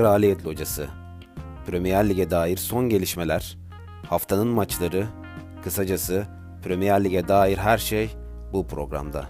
[0.00, 0.88] Kraliyet Locası.
[1.66, 3.58] Premier Lig'e dair son gelişmeler,
[4.08, 5.06] haftanın maçları,
[5.64, 6.26] kısacası
[6.64, 8.10] Premier Lig'e dair her şey
[8.52, 9.26] bu programda.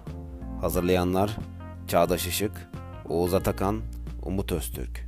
[0.61, 1.37] Hazırlayanlar
[1.89, 2.71] Çağdaş Işık,
[3.09, 3.81] Oğuz Atakan,
[4.23, 5.07] Umut Öztürk.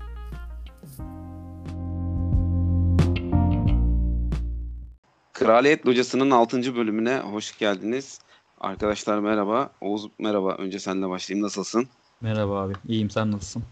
[5.33, 6.77] Kraliyet Locası'nın 6.
[6.77, 8.21] bölümüne hoş geldiniz.
[8.61, 9.71] Arkadaşlar merhaba.
[9.81, 10.55] Oğuz merhaba.
[10.55, 11.45] Önce seninle başlayayım.
[11.45, 11.89] Nasılsın?
[12.21, 12.73] Merhaba abi.
[12.89, 13.11] İyiyim.
[13.11, 13.63] Sen nasılsın?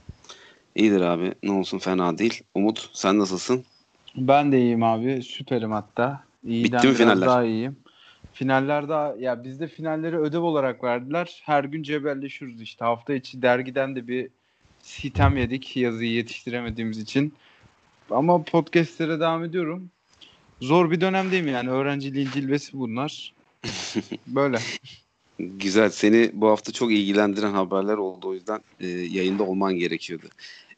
[0.81, 1.35] İyidir abi.
[1.43, 2.43] Ne olsun fena değil.
[2.55, 3.65] Umut sen nasılsın?
[4.17, 5.23] Ben de iyiyim abi.
[5.23, 6.25] Süperim hatta.
[6.45, 7.29] İyiden Bitti mi finaller?
[7.29, 7.77] daha iyiyim.
[8.33, 11.43] Finaller daha ya bizde finalleri ödev olarak verdiler.
[11.45, 12.85] Her gün cebelleşiyoruz işte.
[12.85, 14.29] Hafta içi dergiden de bir
[14.83, 17.35] sitem yedik yazıyı yetiştiremediğimiz için.
[18.11, 19.91] Ama podcastlere devam ediyorum.
[20.61, 21.71] Zor bir dönemdeyim yani.
[21.71, 23.35] Öğrenciliğin cilvesi bunlar.
[24.27, 24.59] Böyle.
[25.39, 25.91] Güzel.
[25.91, 28.29] Seni bu hafta çok ilgilendiren haberler oldu.
[28.29, 30.27] O yüzden e, yayında olman gerekiyordu.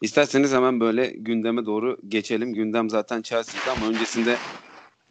[0.03, 2.55] İsterseniz hemen böyle gündeme doğru geçelim.
[2.55, 4.37] Gündem zaten Chelsea'ydi ama öncesinde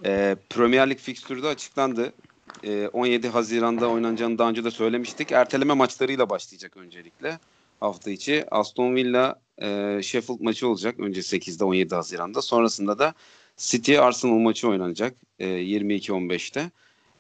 [0.06, 2.14] e, Premier Lig fikstürü de açıklandı.
[2.64, 5.32] E, 17 Haziran'da oynanacağını daha önce de söylemiştik.
[5.32, 7.40] Erteleme maçlarıyla başlayacak öncelikle
[7.80, 8.46] hafta içi.
[8.52, 12.42] Aston Villa e, Sheffield maçı olacak önce 8'de 17 Haziran'da.
[12.42, 13.14] Sonrasında da
[13.58, 16.72] City Arsenal maçı oynanacak e, 22-15'te.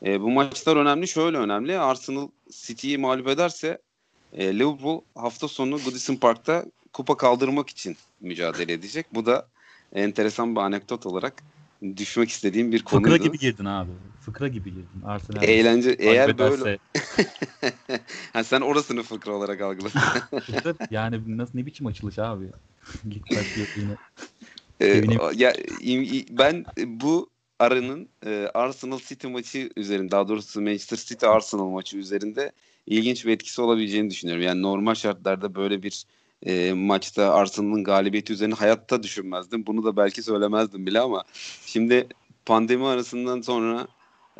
[0.06, 1.08] E, bu maçlar önemli.
[1.08, 1.80] Şöyle önemli.
[1.80, 3.78] Arsenal City'yi mağlup ederse
[4.34, 9.06] e, Liverpool hafta sonu Goodison Park'ta kupa kaldırmak için mücadele edecek.
[9.14, 9.47] Bu da
[9.94, 11.44] enteresan bir anekdot olarak
[11.97, 13.09] düşmek istediğim bir konuydu.
[13.09, 13.92] Fıkra gibi girdin abi.
[14.22, 15.02] Fıkra gibi girdin.
[15.06, 15.44] Arsenal.
[15.44, 16.80] Eğlence eğer böyle
[18.34, 20.02] ha, sen orasını fıkra olarak algıladın.
[20.92, 22.45] yani nasıl ne biçim açılış abi?
[23.06, 23.95] Başlıyor yine.
[24.80, 25.03] Ee,
[25.36, 25.53] ya
[26.30, 32.52] ben bu aranın e, Arsenal City maçı üzerinde daha doğrusu Manchester City Arsenal maçı üzerinde
[32.88, 34.44] ilginç bir etkisi olabileceğini düşünüyorum.
[34.44, 36.06] Yani normal şartlarda böyle bir
[36.45, 39.66] e, maçta Arsenal'ın galibiyeti üzerine hayatta düşünmezdim.
[39.66, 41.24] Bunu da belki söylemezdim bile ama
[41.66, 42.07] şimdi
[42.46, 43.88] pandemi arasından sonra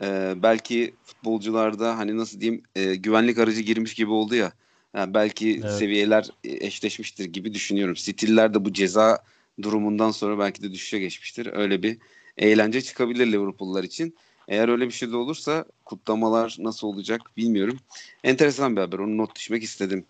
[0.02, 4.52] e, belki futbolcularda hani nasıl diyeyim e, güvenlik aracı girmiş gibi oldu ya.
[4.96, 5.72] Yani belki Evet.
[5.72, 7.94] seviyeler e, eşleşmiştir gibi düşünüyorum.
[7.94, 9.24] City'liler de bu ceza
[9.62, 11.50] durumundan sonra belki de düşüşe geçmiştir.
[11.54, 11.98] Öyle bir
[12.38, 14.16] eğlence çıkabilir Liverpool'lar için.
[14.48, 17.80] Eğer öyle bir şey de olursa kutlamalar nasıl olacak bilmiyorum.
[18.24, 19.00] Enteresan bir haber.
[19.00, 20.06] Onu not düşmek istedim.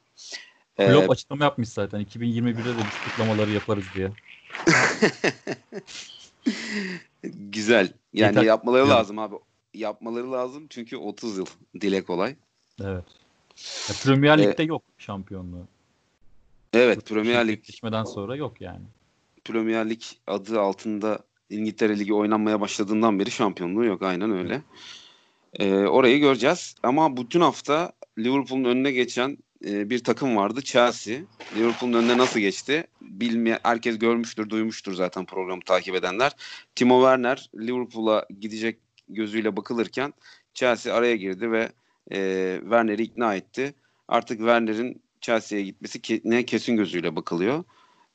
[0.78, 2.02] Ee, Klopp açıklama yapmış zaten.
[2.02, 4.12] 2021'de de biz kutlamaları yaparız diye.
[7.24, 7.94] güzel.
[8.14, 8.44] Yani Yeter.
[8.44, 9.00] yapmaları Diyorum.
[9.00, 9.36] lazım abi.
[9.74, 11.46] Yapmaları lazım çünkü 30 yıl
[11.81, 12.36] dile kolay.
[12.81, 13.06] Evet.
[13.90, 15.68] Ya Premier Ee, Lig'de yok şampiyonluğu.
[16.74, 18.86] Evet Premier Lig Seçmeden sonra yok yani.
[19.46, 24.02] Premier Lig adı altında İngiltere Ligi oynanmaya başladığından beri şampiyonluğu yok.
[24.02, 24.62] Aynen öyle.
[25.54, 26.76] Ee, orayı göreceğiz.
[26.84, 30.62] Ama bütün hafta Liverpool'un önüne geçen e, bir takım vardı.
[30.62, 31.20] Chelsea.
[31.56, 32.88] Liverpool'un önüne nasıl geçti?
[33.02, 36.32] Bilmeyen, herkes görmüştür, duymuştur zaten programı takip edenler.
[36.76, 38.80] Timo Werner Liverpool'a gidecek
[39.10, 40.14] gözüyle bakılırken
[40.54, 41.72] Chelsea araya girdi ve
[42.12, 43.74] e, Werner'i ikna etti.
[44.08, 47.64] Artık Werner'in Chelsea'ye gitmesi ke- ne kesin gözüyle bakılıyor.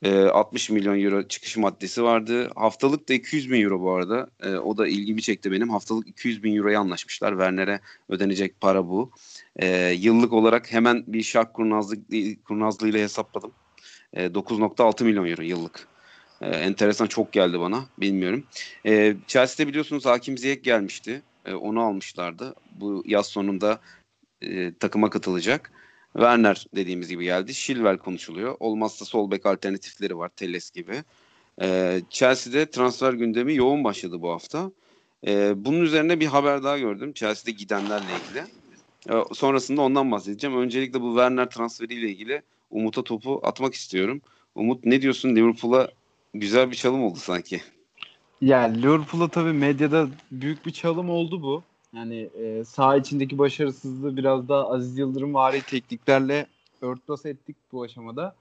[0.03, 2.51] E, 60 milyon euro çıkış maddesi vardı.
[2.57, 4.31] Haftalık da 200 bin euro bu arada.
[4.43, 5.69] E, o da ilgimi çekti benim.
[5.71, 7.31] Haftalık 200 bin euroya anlaşmışlar.
[7.31, 9.11] Werner'e ödenecek para bu.
[9.57, 12.01] E, yıllık olarak hemen bir şark kurnazlık,
[12.45, 13.53] kurnazlığıyla hesapladım.
[14.13, 15.89] E, 9.6 milyon euro yıllık.
[16.41, 17.85] E, enteresan çok geldi bana.
[17.99, 18.45] Bilmiyorum.
[18.87, 21.23] E, Chelsea'de biliyorsunuz Hakim Ziyech gelmişti.
[21.45, 22.55] E, onu almışlardı.
[22.73, 23.81] Bu yaz sonunda
[24.43, 25.73] e, takıma katılacak.
[26.13, 27.55] Werner dediğimiz gibi geldi.
[27.55, 28.57] Chilwell konuşuluyor.
[28.61, 30.29] Olmazsa sol bek alternatifleri var.
[30.29, 31.05] Teles gibi.
[31.63, 34.71] Ee, Chelsea'de transfer gündemi yoğun başladı bu hafta.
[35.27, 37.13] Ee, bunun üzerine bir haber daha gördüm.
[37.13, 38.45] Chelsea'de gidenlerle ilgili.
[39.09, 40.59] Ee, sonrasında ondan bahsedeceğim.
[40.59, 44.21] Öncelikle bu Werner transferiyle ilgili Umut'a topu atmak istiyorum.
[44.55, 45.37] Umut ne diyorsun?
[45.37, 45.89] Liverpool'a
[46.35, 47.61] güzel bir çalım oldu sanki.
[48.41, 51.63] Ya Liverpool'a tabii medyada büyük bir çalım oldu bu.
[51.95, 56.47] Yani e, saha içindeki başarısızlığı biraz daha Aziz Yıldırım vari tekniklerle
[56.81, 58.35] örtbas ettik bu aşamada.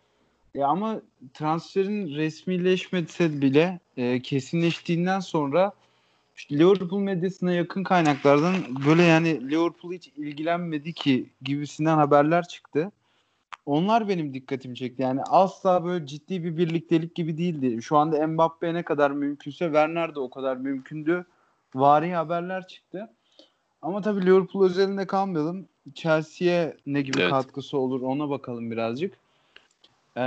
[0.55, 1.01] E, ama
[1.33, 5.71] transferin resmileşmese bile e, kesinleştiğinden sonra
[6.35, 8.55] işte Liverpool medyasına yakın kaynaklardan
[8.87, 12.91] böyle yani Liverpool hiç ilgilenmedi ki gibisinden haberler çıktı.
[13.65, 15.01] Onlar benim dikkatimi çekti.
[15.01, 17.81] Yani asla böyle ciddi bir birliktelik gibi değildi.
[17.81, 21.25] Şu anda Mbappe ne kadar mümkünse Werner de o kadar mümkündü.
[21.75, 23.09] Vari haberler çıktı.
[23.81, 25.67] Ama tabii Liverpool özelinde kalmayalım.
[25.93, 27.31] Chelsea'ye ne gibi Evet.
[27.31, 29.13] katkısı olur ona bakalım birazcık.
[30.17, 30.21] Ee,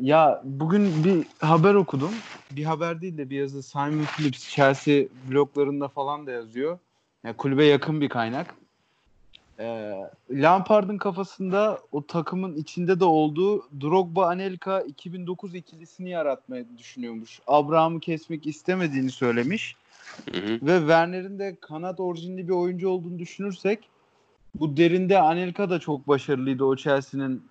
[0.00, 2.10] ya bugün bir haber okudum.
[2.50, 6.78] Bir haber değil de bir yazı Simon Phillips Chelsea bloglarında falan da yazıyor.
[7.24, 8.54] Yani kulübe yakın bir kaynak.
[9.58, 9.94] e,
[10.30, 17.40] Lampard'ın kafasında o takımın içinde de olduğu Drogba Anelka 2009 ikilisini yaratmayı düşünüyormuş.
[17.46, 19.76] Abraham'ı kesmek istemediğini söylemiş.
[20.32, 20.66] Hı hı.
[20.66, 23.88] Ve Werner'in de kanat orijinli bir oyuncu olduğunu düşünürsek
[24.54, 27.49] bu derinde Anelka da çok başarılıydı o Chelsea'nin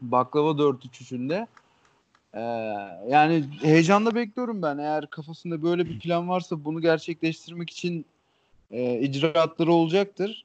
[0.00, 1.46] baklava 4-3-3'ünde.
[2.34, 2.40] Ee,
[3.08, 4.78] yani heyecanla bekliyorum ben.
[4.78, 8.06] Eğer kafasında böyle bir plan varsa bunu gerçekleştirmek için
[8.70, 10.44] e, icraatları olacaktır.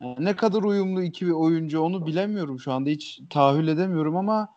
[0.00, 4.48] Yani ne kadar uyumlu iki bir oyuncu onu bilemiyorum şu anda hiç tahayyül edemiyorum ama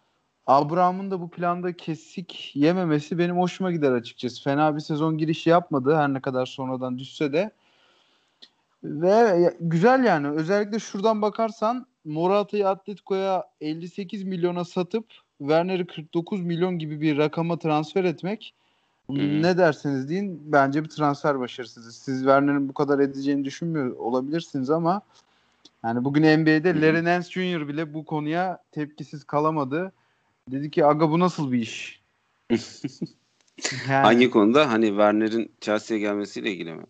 [0.47, 4.43] Abraham'ın da bu planda kesik yememesi benim hoşuma gider açıkçası.
[4.43, 7.51] Fena bir sezon girişi yapmadı her ne kadar sonradan düşse de.
[8.83, 15.05] Ve güzel yani özellikle şuradan bakarsan Morata'yı Atletico'ya 58 milyona satıp
[15.39, 18.53] Werner'i 49 milyon gibi bir rakama transfer etmek
[19.09, 19.41] Hı.
[19.41, 21.93] ne derseniz deyin bence bir transfer başarısızı.
[21.93, 25.01] Siz Werner'in bu kadar edeceğini düşünmüyor olabilirsiniz ama
[25.83, 26.81] yani bugün NBA'de Hı.
[26.81, 27.67] Larry Nance Jr.
[27.67, 29.91] bile bu konuya tepkisiz kalamadı.
[30.51, 32.01] Dedi ki aga bu nasıl bir iş?
[33.89, 34.71] Yani Hangi konuda?
[34.71, 36.83] Hani Werner'in Chelsea'ye gelmesiyle ilgili mi?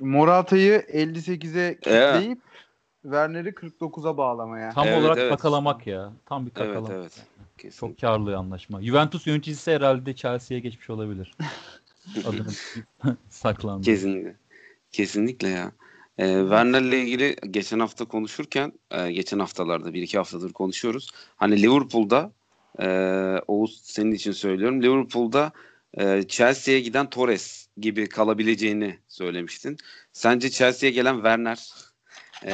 [0.00, 2.38] Morata'yı 58'e kitleyip
[3.04, 4.72] Werner'i 49'a bağlamaya.
[4.72, 5.30] Tam Evet, olarak evet.
[5.30, 6.12] kakalamak ya.
[6.26, 6.90] Tam bir Evet kakalamak.
[6.92, 7.22] evet.
[7.58, 7.78] Kesin.
[7.78, 8.82] Çok karlı anlaşma.
[8.82, 11.34] Juventus yöneticisi herhalde Chelsea'ye geçmiş olabilir.
[12.26, 12.46] Adını
[13.28, 13.84] saklandı.
[13.84, 14.36] Kesinlikle.
[14.92, 15.72] Kesinlikle ya.
[16.18, 21.10] Ee, Werner'le ilgili geçen hafta konuşurken, e, geçen haftalarda bir iki haftadır konuşuyoruz.
[21.36, 22.32] Hani Liverpool'da,
[22.80, 22.86] e,
[23.46, 24.82] Oğuz senin için söylüyorum.
[24.82, 25.52] Liverpool'da
[25.98, 29.76] e, Chelsea'ye giden Torres gibi kalabileceğini söylemiştin.
[30.12, 31.68] Sence Chelsea'ye gelen Werner,
[32.44, 32.52] e,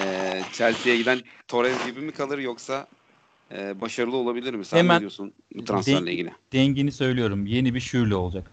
[0.53, 2.87] Chelsea'ye giden Torres gibi mi kalır yoksa
[3.53, 4.65] e, başarılı olabilir mi?
[4.65, 6.33] Sen Hemen- ne diyorsun bu transferle ilgili?
[6.53, 7.47] Dengini söylüyorum.
[7.47, 8.51] Yeni bir Şürle olacak.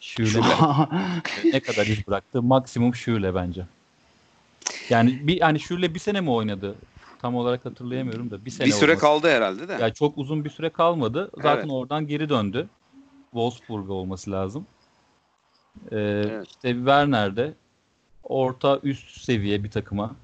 [0.00, 0.40] Şürle
[1.52, 2.42] ne kadar iz bıraktı?
[2.42, 3.66] Maksimum Şürle bence.
[4.90, 6.74] Yani bir hani Şürle bir sene mi oynadı?
[7.18, 9.72] Tam olarak hatırlayamıyorum da bir sene Bir süre olması- kaldı herhalde de.
[9.80, 11.30] Yani çok uzun bir süre kalmadı.
[11.36, 11.70] Zaten Evet.
[11.70, 12.68] oradan geri döndü.
[13.30, 14.66] Wolfsburg'a olması lazım.
[15.92, 16.48] Ee, Evet.
[16.48, 17.54] İşte Werner'de
[18.22, 20.16] orta üst seviye bir takıma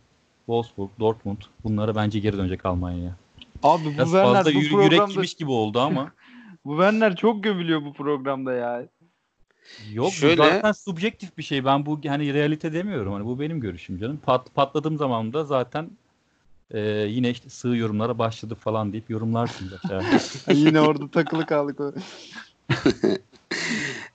[0.46, 3.17] Wolfsburg, Dortmund bunlara bence geri dönecek Almanya'ya.
[3.62, 6.12] Abi bu Biraz Werner fazla bu yürü, programda yürek yemiş gibi oldu ama
[6.64, 8.88] bu Werner çok gömülüyor bu programda ya.
[9.93, 11.64] yok Şöyle- bu zaten subjektif bir şey.
[11.64, 13.12] Ben bu hani realite demiyorum.
[13.12, 14.20] Hani bu benim görüşüm canım.
[14.26, 15.91] Pat, patladığım zaman da zaten
[16.70, 20.05] e, yine işte sığ yorumlara başladı falan deyip yorumlarsın zaten.
[20.55, 21.81] Yine orada takılı kaldık.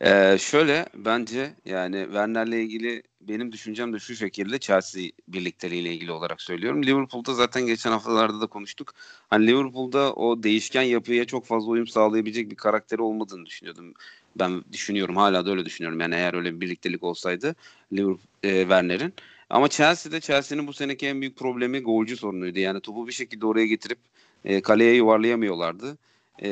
[0.01, 6.41] Ee, şöyle bence yani Werner'le ilgili benim düşüncem de şu şekilde Chelsea birlikteliğiyle ilgili olarak
[6.41, 6.83] söylüyorum.
[6.83, 8.93] Liverpool'da zaten geçen haftalarda da konuştuk.
[9.29, 13.93] Hani Liverpool'da o değişken yapıya çok fazla uyum sağlayabilecek bir karakteri olmadığını düşünüyordum.
[14.35, 15.99] Ben düşünüyorum hala da öyle düşünüyorum.
[15.99, 17.55] Yani eğer öyle bir birliktelik olsaydı
[17.93, 19.13] Liverpool, e, Werner'in.
[19.49, 22.59] Ama Chelsea'de Chelsea'nin bu seneki en büyük problemi golcü sorunuydu.
[22.59, 23.99] Yani topu bir şekilde oraya getirip
[24.45, 25.97] e, kaleye yuvarlayamıyorlardı.
[26.43, 26.49] E,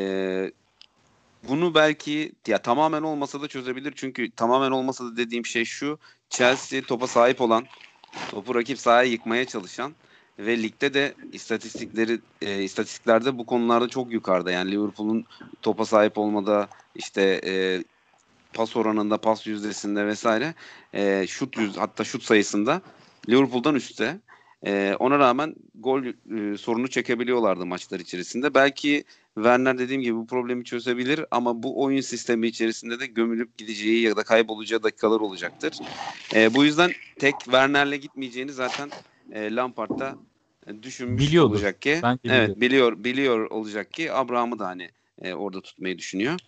[1.48, 3.94] bunu belki ya tamamen olmasa da çözebilir.
[3.96, 6.00] Çünkü tamamen olmasa da dediğim şey şu.
[6.30, 7.66] Chelsea topa sahip olan,
[8.32, 9.94] topu rakip sahaya yıkmaya çalışan
[10.40, 14.52] ve ligde de istatistikleri e, istatistiklerde bu konularda çok yukarıda.
[14.52, 15.26] Yani Liverpool'un
[15.62, 17.84] topa sahip olmada işte e,
[18.54, 20.54] pas oranında, pas yüzdesinde vesaire
[20.94, 22.82] e, şut yüz hatta şut sayısında
[23.30, 24.20] Liverpool'dan üstte.
[24.66, 28.54] E, ona rağmen gol e, sorunu çekebiliyorlardı maçlar içerisinde.
[28.54, 29.04] Belki
[29.36, 34.16] Werner dediğim gibi bu problemi çözebilir ama bu oyun sistemi içerisinde de gömülüp gideceği ya
[34.16, 35.80] da kaybolacağı dakikalar olacaktır.
[36.36, 38.90] E, bu yüzden tek Werner'le gitmeyeceğini zaten
[39.32, 40.16] e, Lampard'da
[40.84, 41.52] düşünmüş Biliyordur.
[41.52, 42.02] olacak ki.
[42.24, 44.90] Evet biliyor biliyor olacak ki Abraham'ı da hani
[45.22, 46.40] e, orada tutmayı düşünüyor.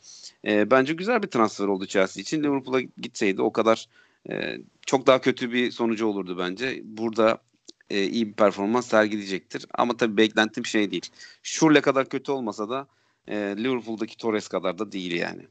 [0.47, 2.43] E, bence güzel bir transfer oldu Chelsea için.
[2.43, 3.87] Liverpool'a gitseydi o kadar
[4.29, 6.81] e, çok daha kötü bir sonucu olurdu bence.
[6.83, 7.41] Burada
[7.89, 9.65] e, iyi bir performans sergileyecektir.
[9.73, 11.09] Ama tabii beklentim şey değil.
[11.43, 12.87] Şurle kadar kötü olmasa da
[13.27, 15.41] e, Liverpool'daki Torres kadar da değil yani.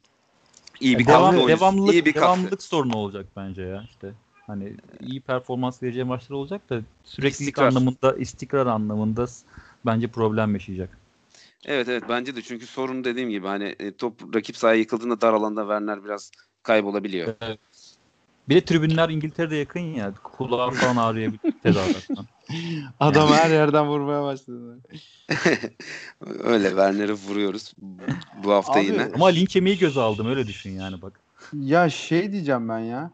[0.81, 1.61] İyi bir devam, katkı oyuncusu.
[1.61, 2.27] devamlılık, iyi bir katkı.
[2.27, 4.13] devamlılık sorunu olacak bence ya işte.
[4.47, 7.67] Hani iyi performans vereceği maçlar olacak da süreklilik İstikrar.
[7.67, 9.27] anlamında, istikrar anlamında
[9.87, 10.99] bence problem yaşayacak.
[11.65, 15.33] Evet evet bence de çünkü sorun dediğim gibi hani e, top rakip sahaya yıkıldığında dar
[15.33, 16.31] alanda Werner biraz
[16.63, 17.35] kaybolabiliyor.
[18.49, 20.15] Bir de tribünler İngiltere'de yakın ya.
[20.15, 22.27] Kulağı falan ağrıyabilir tezahürattan.
[23.01, 24.79] Adam her yerden vurmaya başladı.
[26.45, 27.75] Öyle Werner'i vuruyoruz
[28.45, 29.09] bu hafta Abi, yine.
[29.15, 31.21] Ama linç yemeyi göze aldım öyle düşün yani bak.
[31.53, 33.11] Ya şey diyeceğim ben ya.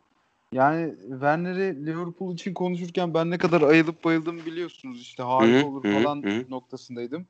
[0.53, 5.01] Yani Werner'i Liverpool için konuşurken ben ne kadar ayılıp bayıldığımı biliyorsunuz.
[5.01, 7.27] İşte harika olur falan noktasındaydım.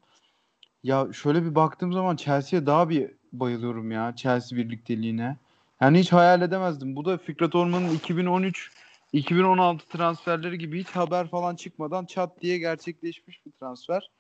[0.82, 4.16] Ya şöyle bir baktığım zaman Chelsea'ye daha bir bayılıyorum ya.
[4.16, 5.37] Chelsea birlikteliğine.
[5.81, 6.97] Yani hiç hayal edemezdim.
[6.97, 8.71] Bu da Fikret Orman'ın 2013
[9.12, 14.11] 2016 transferleri gibi hiç haber falan çıkmadan çat diye gerçekleşmiş bir transfer.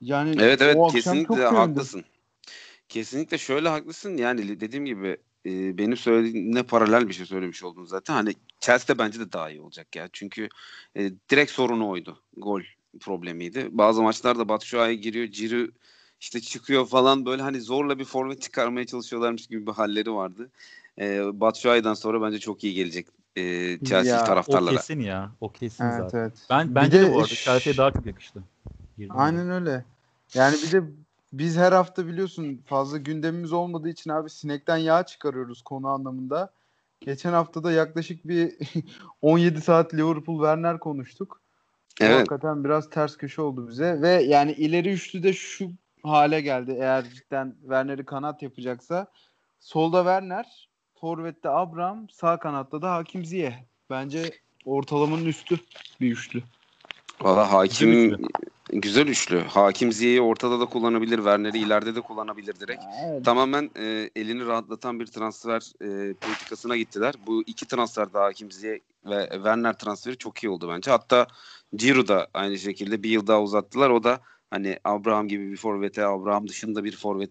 [0.00, 2.04] Yani Evet evet kesinlikle haklısın.
[2.88, 4.16] Kesinlikle şöyle haklısın.
[4.16, 8.14] Yani dediğim gibi e, benim söylediğimle paralel bir şey söylemiş oldun zaten.
[8.14, 10.08] Hani Chelsea bence de daha iyi olacak ya.
[10.12, 10.48] Çünkü
[10.96, 12.22] e, direkt sorunu oydu.
[12.36, 12.62] Gol
[13.00, 13.68] problemiydi.
[13.70, 15.70] Bazı maçlarda Batshuayi giriyor, Ciri
[16.20, 20.50] işte çıkıyor falan böyle hani zorla bir forvet çıkarmaya çalışıyorlarmış gibi bir halleri vardı.
[20.98, 23.42] E, Batshuayi'den sonra bence çok iyi gelecek e,
[23.84, 24.76] Chelsea Ya, o O taraftarlara.
[24.76, 25.30] kesin ya.
[25.40, 26.18] O kesin Evet zaten.
[26.18, 26.32] evet.
[26.50, 28.42] Ben Bir bence de, de bu arada Chelsea'ye daha çok yakıştı.
[28.96, 29.18] Girdiğinde.
[29.18, 29.84] Aynen öyle.
[30.34, 30.82] Yani bir de
[31.32, 36.52] biz her hafta biliyorsun fazla gündemimiz olmadığı için abi sinekten yağ çıkarıyoruz konu anlamında.
[37.00, 38.54] Geçen hafta da yaklaşık bir
[39.22, 41.40] 17 saat Liverpool Werner konuştuk.
[42.00, 42.14] Evet.
[42.16, 45.70] Hakikaten biraz ters köşe oldu bize ve yani ileri üçlü de şu
[46.02, 46.76] hale geldi.
[46.80, 49.06] Eğer cidden Werner'i kanat yapacaksa
[49.60, 50.68] solda Werner,
[51.00, 53.54] forvette Abraham, sağ kanatta da Hakim Ziyeh.
[53.90, 54.30] Bence
[54.64, 55.58] ortalamanın üstü
[56.00, 56.42] bir üçlü.
[57.20, 58.18] Valla hakim Güzel
[58.72, 59.40] güzel üçlü.
[59.40, 61.16] Hakim Ziyech'i ortada da kullanabilir.
[61.16, 62.82] Werner'i ileride de kullanabilir direkt.
[63.04, 63.24] Evet.
[63.24, 67.14] Tamamen e, elini rahatlatan bir transfer e, politikasına gittiler.
[67.26, 70.90] Bu iki transfer de Hakim Ziyech ve Werner transferi çok iyi oldu bence.
[70.90, 71.26] Hatta
[71.76, 73.90] Ciro da aynı şekilde bir yıl daha uzattılar.
[73.90, 77.30] O da hani Abraham gibi bir forvete, Abraham dışında bir forvet,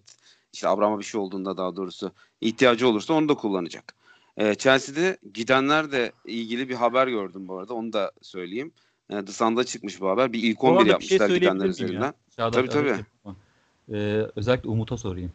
[0.54, 2.12] işte Abraham'a bir şey olduğunda daha doğrusu
[2.42, 3.94] ihtiyacı olursa onu da kullanacak.
[4.38, 7.74] E, Chelsea'de gidenler ilgili bir haber gördüm bu arada.
[7.74, 8.72] Onu da söyleyeyim.
[9.10, 10.34] E, The Sun'da çıkmış bu haber.
[10.34, 12.02] Bir ilk Bu 11 arada bir şey yapmışlar gidenler üzerinden.
[12.02, 12.14] ya?
[12.36, 13.06] Çağdaş, Tabii, tabii.
[13.94, 15.32] Ee, özellikle Umut'a sorayım.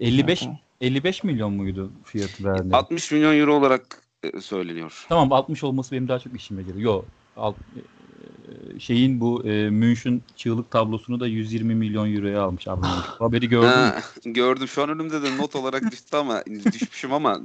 [0.00, 0.58] 55 Tamam.
[0.80, 2.68] 55 milyon muydu fiyatı verdi?
[2.72, 5.06] 60 milyon euro olarak e, söyleniyor.
[5.08, 6.80] Tamam 60 olması benim daha çok işime geliyor.
[6.80, 7.04] Yok.
[8.48, 13.06] E, şeyin bu e, Münch'ün çığlık tablosunu da 120 milyon euroya almış Abramovich.
[13.18, 13.74] Haberi gördün mü?
[13.74, 14.68] Ha, gördüm.
[14.68, 17.40] Şu an önümde de not olarak düştü ama düşmüşüm ama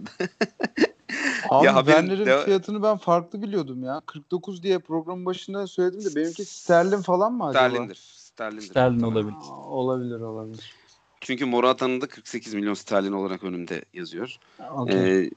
[1.49, 4.01] Abi Ya Werner'in deva- fiyatını ben farklı biliyordum ya.
[4.05, 7.69] 49 diye programın başında söyledim de benimki sterlin falan mı acaba?
[7.69, 7.95] sterlindir.
[7.95, 8.65] Sterlindir.
[8.65, 9.37] Sterlin olabilir.
[9.41, 10.73] Aa, olabilir olabilir.
[11.21, 14.37] Çünkü Morata'nın da 48 milyon sterlin olarak önümde yazıyor.
[14.77, 15.25] Okey.
[15.25, 15.31] Ee,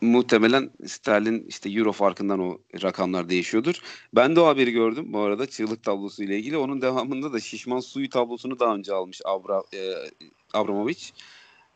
[0.00, 3.74] muhtemelen sterlin işte euro farkından o rakamlar değişiyordur.
[4.14, 6.56] Ben de o haberi gördüm bu arada çığlık tablosu ile ilgili.
[6.56, 9.94] Onun devamında da şişman suyu tablosunu daha önce almış Abra, e,
[10.54, 11.10] Abramovich.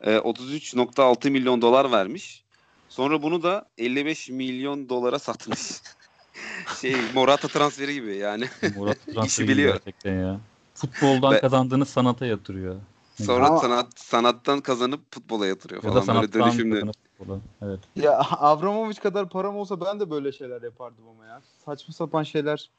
[0.01, 2.45] E, 33.6 milyon dolar vermiş.
[2.89, 5.59] Sonra bunu da 55 milyon dolara satmış.
[6.81, 8.45] şey Morata transferi gibi yani.
[8.77, 9.73] Murat transferi biliyor.
[9.75, 10.41] gerçekten ya.
[10.75, 12.81] Futboldan Ve- kazandığını sanata yatırıyor.
[13.23, 16.09] Sonra Ama- sanat sanattan kazanıp futbola yatırıyor Ya falan.
[16.09, 16.75] da Böyle dönüşümlü.
[16.75, 17.41] kazanıp futbola.
[17.63, 17.81] Evet.
[17.97, 21.43] Ya Abramovich kadar param olsa ben de böyle şeyler yapardım ama ya.
[21.65, 22.71] Saçma sapan şeyler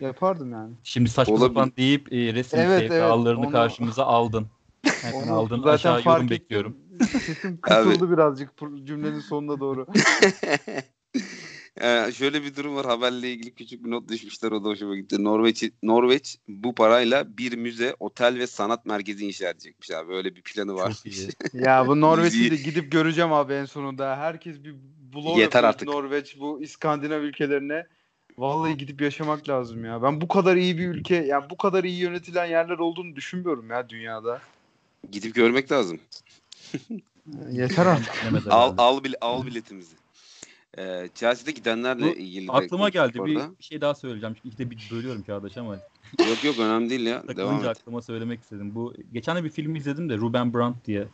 [0.00, 0.74] yapardım yani.
[0.82, 1.48] Şimdi saçma Olabilir.
[1.48, 4.46] sapan deyip e, resim Evet, evet, evet, ağlarını onu- karşımıza aldın.
[5.12, 5.56] Onu aldın.
[5.56, 6.76] zaten Aşağı fark yorum bekliyorum.
[7.26, 8.50] Sesim kısıldı birazcık
[8.84, 9.86] cümlenin sonuna doğru.
[11.80, 12.86] Ee, şöyle bir durum var.
[12.86, 14.52] Haberle ilgili küçük bir not düşmüşler.
[14.52, 15.24] O da hoşuma gitti.
[15.24, 20.14] Norveç, Norveç bu parayla bir müze, otel ve sanat merkezi inşa edecekmiş abi.
[20.14, 20.92] Öyle bir planı var.
[21.52, 24.16] Ya bu Norveç'i de gidip göreceğim abi en sonunda.
[24.16, 24.74] Herkes bir
[25.14, 25.88] blog Yeter artık.
[25.88, 27.86] Norveç bu İskandinav ülkelerine.
[28.38, 30.02] Vallahi gidip yaşamak lazım ya.
[30.02, 33.88] Ben bu kadar iyi bir ülke, yani bu kadar iyi yönetilen yerler olduğunu düşünmüyorum ya
[33.88, 34.40] dünyada.
[35.12, 36.00] Gidip görmek lazım.
[37.50, 38.14] Yeter artık.
[38.50, 39.94] Al al, al biletimizi.
[40.78, 43.50] Ee, Chelsea'de gidenlerle Bu ilgili Aklıma geldi bir orada.
[43.60, 44.36] şey daha söyleyeceğim.
[44.44, 45.76] İkide bir bölüyorum Çağdaş ama
[46.18, 47.22] Yok yok önemli değil ya.
[47.36, 47.64] Devam et.
[47.68, 48.74] aklıma söylemek istedim.
[48.74, 51.08] Bu geçen de bir film izledim de Ruben Brandt diye.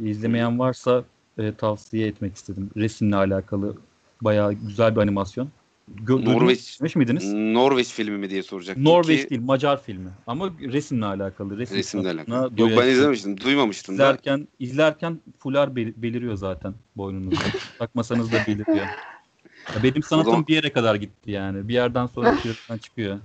[0.00, 1.04] İzlemeyen varsa
[1.38, 2.70] e, tavsiye etmek istedim.
[2.76, 3.76] Resimle alakalı
[4.20, 5.48] bayağı güzel bir animasyon.
[6.04, 7.32] Gö- Norveç- izlemiş miydiniz?
[7.32, 10.10] Norveç filmi mi diye soracaktım Norveç ki değil, Macar filmi.
[10.26, 11.58] Ama resimle alakalı.
[11.58, 12.50] Resim resimle alakalı.
[12.60, 13.40] Yok ben izlemiştim.
[13.40, 14.02] Duymamıştım da.
[14.02, 17.44] İzlerken, izlerken fular bel- beliriyor zaten boynunuzda.
[17.78, 18.86] Takmasanız da beliriyor.
[19.76, 21.68] Ya benim sanatım zaman- bir yere kadar gitti yani.
[21.68, 23.18] Bir yerden sonra çığırtkan çıkıyor.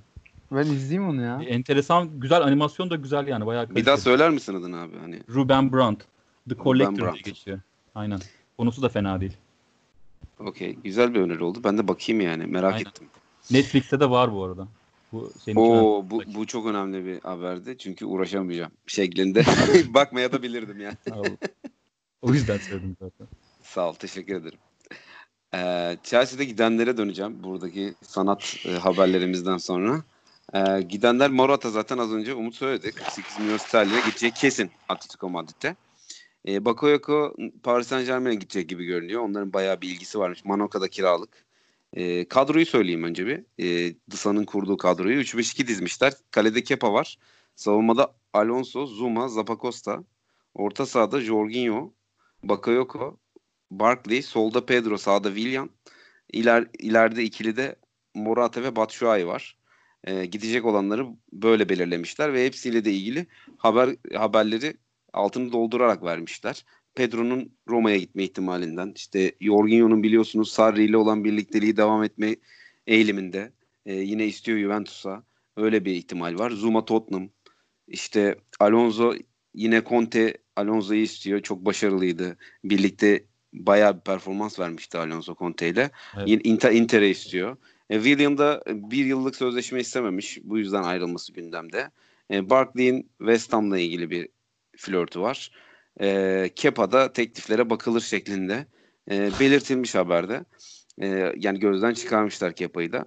[0.52, 1.42] Ben izleyeyim onu ya.
[1.42, 3.46] E, Enteresan, güzel animasyon da güzel yani.
[3.46, 4.02] Bayağı Bir daha kaliteli.
[4.02, 4.98] söyler misin adını abi?
[5.02, 6.04] Hani Ruben Brandt.
[6.50, 7.60] The Collector diye geçiyor.
[7.96, 8.20] Aynen.
[8.58, 9.34] Konusu da fena değil.
[10.40, 10.76] Okey.
[10.84, 11.62] Güzel bir öneri oldu.
[11.64, 12.46] Ben de bakayım yani.
[12.46, 12.90] Merak Aynen.
[12.90, 13.08] ettim.
[13.52, 14.68] Netflix'te de var bu arada.
[15.12, 17.78] Bu senin Oo bu, bu çok önemli bir haberdi.
[17.78, 19.44] Çünkü uğraşamayacağım şeklinde.
[19.94, 20.96] Bakmaya da bilirdim ya.
[21.12, 21.24] Al.
[22.22, 23.28] o yüzden söyledim zaten.
[23.64, 23.94] Sağ ol.
[23.94, 24.60] Teşekkür ederim.
[25.54, 27.44] Ee, Chelsea'de gidenlere döneceğim.
[27.44, 30.04] Buradaki sanat e, haberlerimizden sonra.
[30.54, 32.92] Ee, gidenler Morata zaten az önce Umut söyledi.
[32.92, 35.76] 48 milyon sterline gidecek kesin Atletico Madrid'de.
[36.48, 39.22] Ee, Bakayoko Paris Saint Germain'e gidecek gibi görünüyor.
[39.22, 40.46] Onların bayağı bir ilgisi varmış.
[40.46, 41.46] Manoka'da kiralık.
[41.94, 43.44] Ee, kadroyu söyleyeyim önce bir.
[43.60, 45.22] Ee, Dısa'nın kurduğu kadroyu.
[45.22, 46.14] 3-5-2 dizmişler.
[46.32, 47.18] Kalede Kepa var.
[47.56, 50.04] Savunmada Alonso, Zuma, Zappacosta.
[50.54, 51.94] Orta sahada Jorginho,
[52.44, 53.20] Bakayoko,
[53.72, 55.70] Barkley, solda Pedro, sağda Willian.
[56.34, 57.76] İler, ileride ikili de
[58.16, 59.58] Morata ve Batshuayi var.
[60.04, 63.28] E, gidecek olanları böyle belirlemişler ve hepsiyle de ilgili
[63.58, 64.78] haber haberleri
[65.18, 66.66] altını doldurarak vermişler.
[66.96, 72.36] Pedro'nun Roma'ya gitme ihtimalinden, işte Jorginho'nun biliyorsunuz Sarri ile olan birlikteliği devam etme
[72.88, 73.52] eğiliminde.
[73.86, 75.24] E, yine istiyor Juventus'a.
[75.58, 76.52] Öyle bir ihtimal var.
[76.52, 77.30] Zuma Tottenham.
[77.88, 79.14] İşte Alonso
[79.54, 81.42] yine Conte Alonso'yu istiyor.
[81.42, 82.38] Çok başarılıydı.
[82.64, 85.92] Birlikte bayağı bir performans vermişti Alonso Conte ile.
[86.18, 86.28] Evet.
[86.28, 87.58] Yine Inter, Inter'e istiyor.
[87.90, 90.40] E, William da bir yıllık sözleşme istememiş.
[90.44, 91.92] Bu yüzden ayrılması gündemde.
[92.32, 94.30] E, Barkley'in West Ham'la ilgili bir
[94.78, 95.52] flörtü var.
[96.02, 98.66] E, Kepa'da tekliflere bakılır şeklinde
[99.12, 100.46] e, belirtilmiş haberde.
[101.02, 103.06] E, yani gözden çıkarmışlar Kepa'yı da.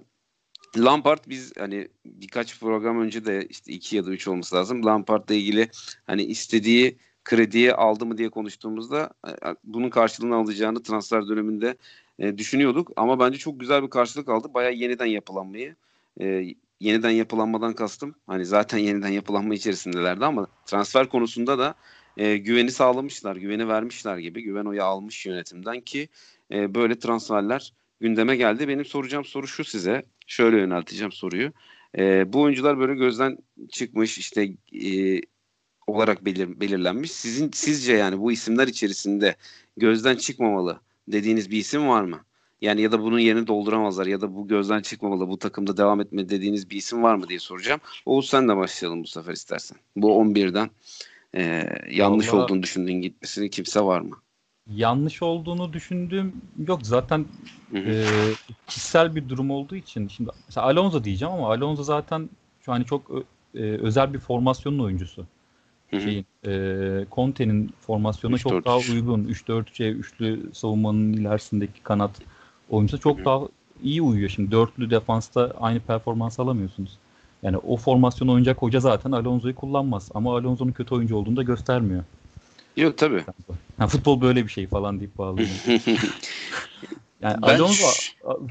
[0.77, 4.85] Lampard biz hani birkaç program önce de işte iki ya da üç olması lazım.
[4.85, 5.69] Lampard'la ilgili
[6.07, 9.31] hani istediği krediyi aldı mı diye konuştuğumuzda e,
[9.63, 11.77] bunun karşılığını alacağını transfer döneminde
[12.19, 12.91] e, düşünüyorduk.
[12.95, 14.53] Ama bence çok güzel bir karşılık aldı.
[14.53, 15.75] Bayağı yeniden yapılanmayı.
[16.21, 16.45] E,
[16.81, 18.15] yeniden yapılanmadan kastım.
[18.27, 21.75] Hani zaten yeniden yapılanma içerisindelerdi ama transfer konusunda da
[22.17, 23.35] e, güveni sağlamışlar.
[23.35, 24.43] Güveni vermişler gibi.
[24.43, 26.09] Güven oyu almış yönetimden ki
[26.51, 28.67] e, böyle transferler gündeme geldi.
[28.67, 30.05] Benim soracağım soru şu size.
[30.27, 31.53] Şöyle yönelteceğim soruyu.
[31.97, 33.37] E, bu oyuncular böyle gözden
[33.71, 34.49] çıkmış işte
[34.85, 35.21] e,
[35.87, 37.11] olarak belir, belirlenmiş.
[37.11, 39.35] Sizin sizce yani bu isimler içerisinde
[39.77, 42.25] gözden çıkmamalı dediğiniz bir isim var mı?
[42.61, 46.29] Yani ya da bunun yerini dolduramazlar ya da bu gözden çıkmamalı bu takımda devam etme
[46.29, 47.79] dediğiniz bir isim var mı diye soracağım.
[48.05, 49.77] Oğuz sen de başlayalım bu sefer istersen.
[49.95, 50.69] Bu 11'den
[51.35, 54.15] e, yanlış Vallahi, olduğunu düşündüğün gitmesini kimse var mı?
[54.67, 56.33] Yanlış olduğunu düşündüğüm
[56.67, 57.25] yok zaten
[57.75, 58.05] e,
[58.67, 62.29] kişisel bir durum olduğu için şimdi mesela Alonso diyeceğim ama Alonso zaten
[62.61, 63.11] şu an çok
[63.55, 65.25] e, özel bir formasyonun oyuncusu.
[65.91, 69.23] Şeyin, e, Conte'nin formasyonu çok daha uygun.
[69.23, 72.11] 3-4-3'e üçlü savunmanın ilerisindeki kanat
[72.71, 73.25] oyuncusu çok Hı-hı.
[73.25, 73.41] daha
[73.83, 74.29] iyi uyuyor.
[74.29, 76.97] Şimdi dörtlü defansta aynı performans alamıyorsunuz.
[77.43, 80.09] Yani o formasyon oynayacak hoca zaten Alonso'yu kullanmaz.
[80.13, 82.03] Ama Alonso'nun kötü oyuncu olduğunu da göstermiyor.
[82.77, 83.23] Yok tabii.
[83.79, 85.49] Yani futbol böyle bir şey falan deyip bağlıyor.
[87.21, 87.87] yani ben Alonso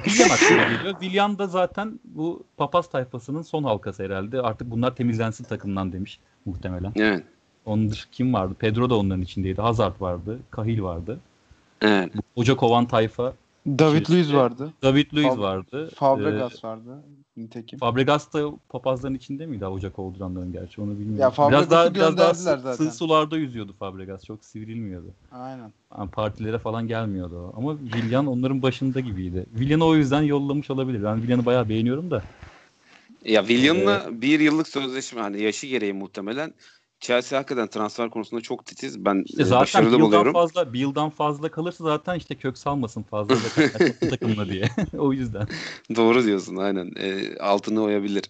[0.04, 1.00] William aklıma geliyor.
[1.00, 4.40] William da zaten bu papaz tayfasının son halkası herhalde.
[4.40, 6.92] Artık bunlar temizlensin takımdan demiş muhtemelen.
[6.96, 7.24] Evet.
[7.66, 8.54] Onun dışı kim vardı?
[8.59, 9.61] Pedro da onların içindeydi.
[9.61, 10.38] Hazard vardı.
[10.50, 11.20] Kahil vardı.
[11.80, 12.12] Evet.
[12.35, 13.35] Hoca kovan tayfa.
[13.66, 14.72] David Luiz vardı.
[14.82, 15.90] David Luiz Fab- vardı.
[15.94, 17.02] Fabregas ee, vardı.
[17.36, 17.78] Nitekim.
[17.78, 21.34] Fabregas da papazların içinde miydi Ocak olduranların gerçi onu bilmiyorum.
[21.38, 22.74] Ya biraz daha biraz daha zaten.
[22.74, 24.24] sığ sularda yüzüyordu Fabregas.
[24.24, 25.06] Çok sivrilmiyordu.
[25.32, 25.72] Aynen.
[25.98, 27.54] Yani partilere falan gelmiyordu o.
[27.56, 29.46] Ama Willian onların başında gibiydi.
[29.50, 31.04] Willian'ı o yüzden yollamış olabilir.
[31.04, 32.22] Ben Willian'ı bayağı beğeniyorum da.
[33.24, 36.54] Ya Willian'la ee, bir yıllık sözleşme hani yaşı gereği muhtemelen
[37.00, 39.04] Chelsea hakikaten transfer konusunda çok titiz.
[39.04, 40.32] Ben işte zaten başarılı bir buluyorum.
[40.32, 43.36] Fazla, bir yıldan fazla kalırsa zaten işte kök salmasın fazla
[44.10, 44.68] takımla diye.
[44.98, 45.48] o yüzden.
[45.96, 46.92] Doğru diyorsun aynen.
[46.96, 48.24] E, altını oyabilir.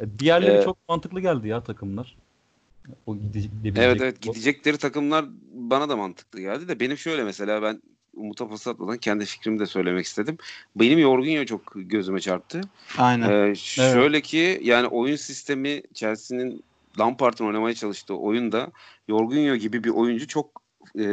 [0.00, 2.16] E, diğerleri ee, çok mantıklı geldi ya takımlar.
[3.06, 4.32] O gidecek, evet evet o.
[4.32, 7.82] gidecekleri takımlar bana da mantıklı geldi de benim şöyle mesela ben
[8.14, 10.38] Umut'a pas atmadan kendi fikrimi de söylemek istedim.
[10.76, 12.60] Benim Yorgunyo çok gözüme çarptı.
[12.98, 13.50] Aynen.
[13.50, 14.26] Ee, şöyle evet.
[14.26, 16.62] ki yani oyun sistemi Chelsea'nin
[16.98, 18.72] Lampard'ın oynamaya çalıştığı oyunda
[19.08, 20.62] Jorginho gibi bir oyuncu çok
[20.98, 21.06] e,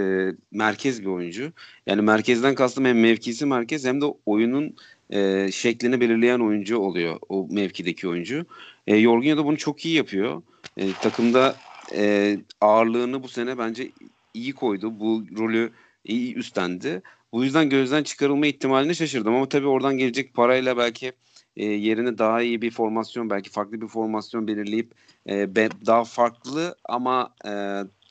[0.52, 1.52] merkez bir oyuncu.
[1.88, 4.76] Yani merkezden kastım hem mevkisi merkez hem de oyunun
[5.10, 8.46] e, şeklini belirleyen oyuncu oluyor o mevkideki oyuncu.
[8.88, 10.42] E, Jorginho da bunu çok iyi yapıyor.
[10.78, 11.56] E, takımda
[11.96, 13.92] e, ağırlığını bu sene bence
[14.34, 15.00] iyi koydu.
[15.00, 15.72] Bu rolü
[16.06, 17.02] iyi üstlendi.
[17.32, 21.12] Bu yüzden gözden çıkarılma ihtimalini şaşırdım ama tabii oradan gelecek parayla belki
[21.58, 24.92] e, yerine daha iyi bir formasyon belki farklı bir formasyon belirleyip
[25.30, 27.52] e, be, daha farklı ama e,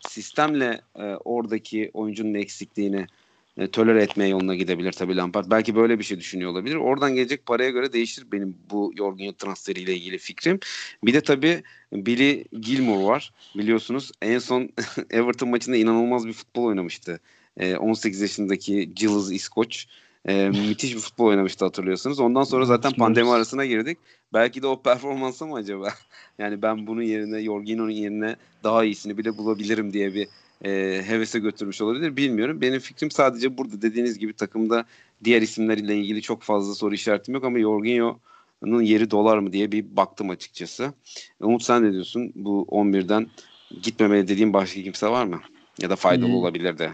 [0.09, 3.07] sistemle e, oradaki oyuncunun eksikliğini
[3.59, 5.51] e, tolere etmeye yoluna gidebilir tabii Lampard.
[5.51, 6.77] Belki böyle bir şey düşünüyor olabilir.
[6.77, 10.61] Oradan gelecek paraya göre değişir benim bu Jorginho transferiyle ilgili fikrim.
[11.05, 13.33] Bir de tabii Billy Gilmore var.
[13.57, 14.69] Biliyorsunuz en son
[15.11, 17.21] Everton maçında inanılmaz bir futbol oynamıştı.
[17.57, 19.87] E, 18 yaşındaki Gilles İskoç.
[20.29, 22.21] E, müthiş bir futbol oynamıştı hatırlıyorsunuz.
[22.21, 23.99] Ondan sonra zaten pandemi arasına girdik.
[24.33, 25.89] Belki de o performansı mı acaba?
[26.39, 30.29] yani ben bunun yerine Jorginho'nun yerine daha iyisini bile bulabilirim diye bir
[30.65, 32.17] e, hevese götürmüş olabilir.
[32.17, 32.61] Bilmiyorum.
[32.61, 34.85] Benim fikrim sadece burada dediğiniz gibi takımda
[35.25, 39.97] diğer isimlerle ilgili çok fazla soru işaretim yok ama Jorginho'nun yeri dolar mı diye bir
[39.97, 40.93] baktım açıkçası.
[41.41, 42.33] Umut sen ne diyorsun?
[42.35, 43.27] Bu 11'den
[43.83, 45.41] gitmemeli dediğim başka kimse var mı?
[45.79, 46.91] Ya da faydalı olabilir de.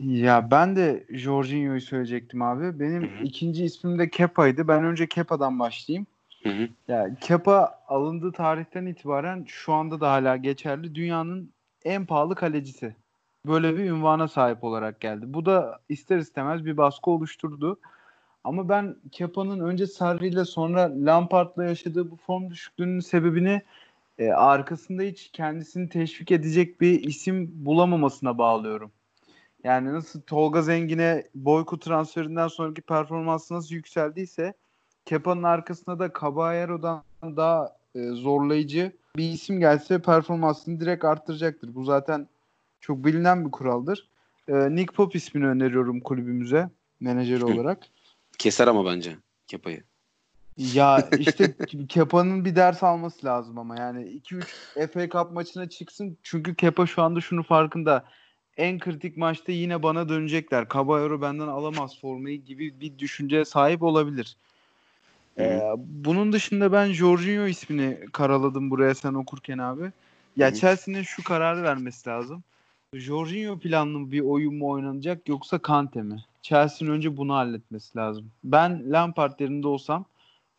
[0.00, 2.80] Ya ben de Jorginho'yu söyleyecektim abi.
[2.80, 3.24] Benim Hı-hı.
[3.24, 4.68] ikinci ismim de Kepa'ydı.
[4.68, 6.06] Ben önce Kepa'dan başlayayım.
[6.42, 6.68] Hı-hı.
[6.88, 10.94] Ya Kepa alındığı tarihten itibaren şu anda da hala geçerli.
[10.94, 11.50] Dünyanın
[11.84, 12.94] en pahalı kalecisi.
[13.46, 15.24] Böyle bir ünvana sahip olarak geldi.
[15.28, 17.78] Bu da ister istemez bir baskı oluşturdu.
[18.44, 23.62] Ama ben Kepa'nın önce Sarri ile sonra Lampard'la yaşadığı bu form düşüklüğünün sebebini
[24.18, 28.92] e, arkasında hiç kendisini teşvik edecek bir isim bulamamasına bağlıyorum.
[29.64, 34.54] Yani nasıl Tolga Zengin'e Boyku transferinden sonraki performansı nasıl yükseldiyse
[35.04, 41.74] Kepa'nın arkasında da Caballero'dan daha e, zorlayıcı bir isim gelse performansını direkt arttıracaktır.
[41.74, 42.28] Bu zaten
[42.80, 44.08] çok bilinen bir kuraldır.
[44.48, 46.70] E, Nick Pop ismini öneriyorum kulübümüze
[47.00, 47.86] menajeri olarak.
[48.38, 49.84] Keser ama bence Kepa'yı.
[50.58, 51.54] Ya işte
[51.88, 54.44] Kepa'nın bir ders alması lazım ama yani 2-3
[54.92, 56.16] FA Cup maçına çıksın.
[56.22, 58.04] Çünkü Kepa şu anda şunu farkında.
[58.56, 60.68] En kritik maçta yine bana dönecekler.
[60.74, 64.36] Caballero benden alamaz formayı gibi bir düşünceye sahip olabilir.
[65.38, 69.92] Ee, bunun dışında ben Jorginho ismini karaladım buraya sen okurken abi.
[70.36, 72.42] Ya Chelsea'nin şu kararı vermesi lazım.
[72.94, 76.24] Jorginho planlı bir oyun mu oynanacak yoksa Kante mi?
[76.42, 78.30] Chelsea'nin önce bunu halletmesi lazım.
[78.44, 80.04] Ben Lampard yerinde olsam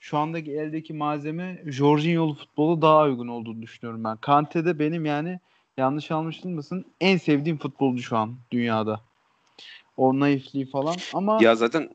[0.02, 4.18] şu andaki eldeki malzeme Jorginho'lu futbolu daha uygun olduğunu düşünüyorum ben.
[4.18, 5.40] Kante de benim yani
[5.78, 9.02] yanlış anlaşılmasın en sevdiğim futbolcu şu an dünyada.
[9.98, 11.90] O naifliği falan ama Ya zaten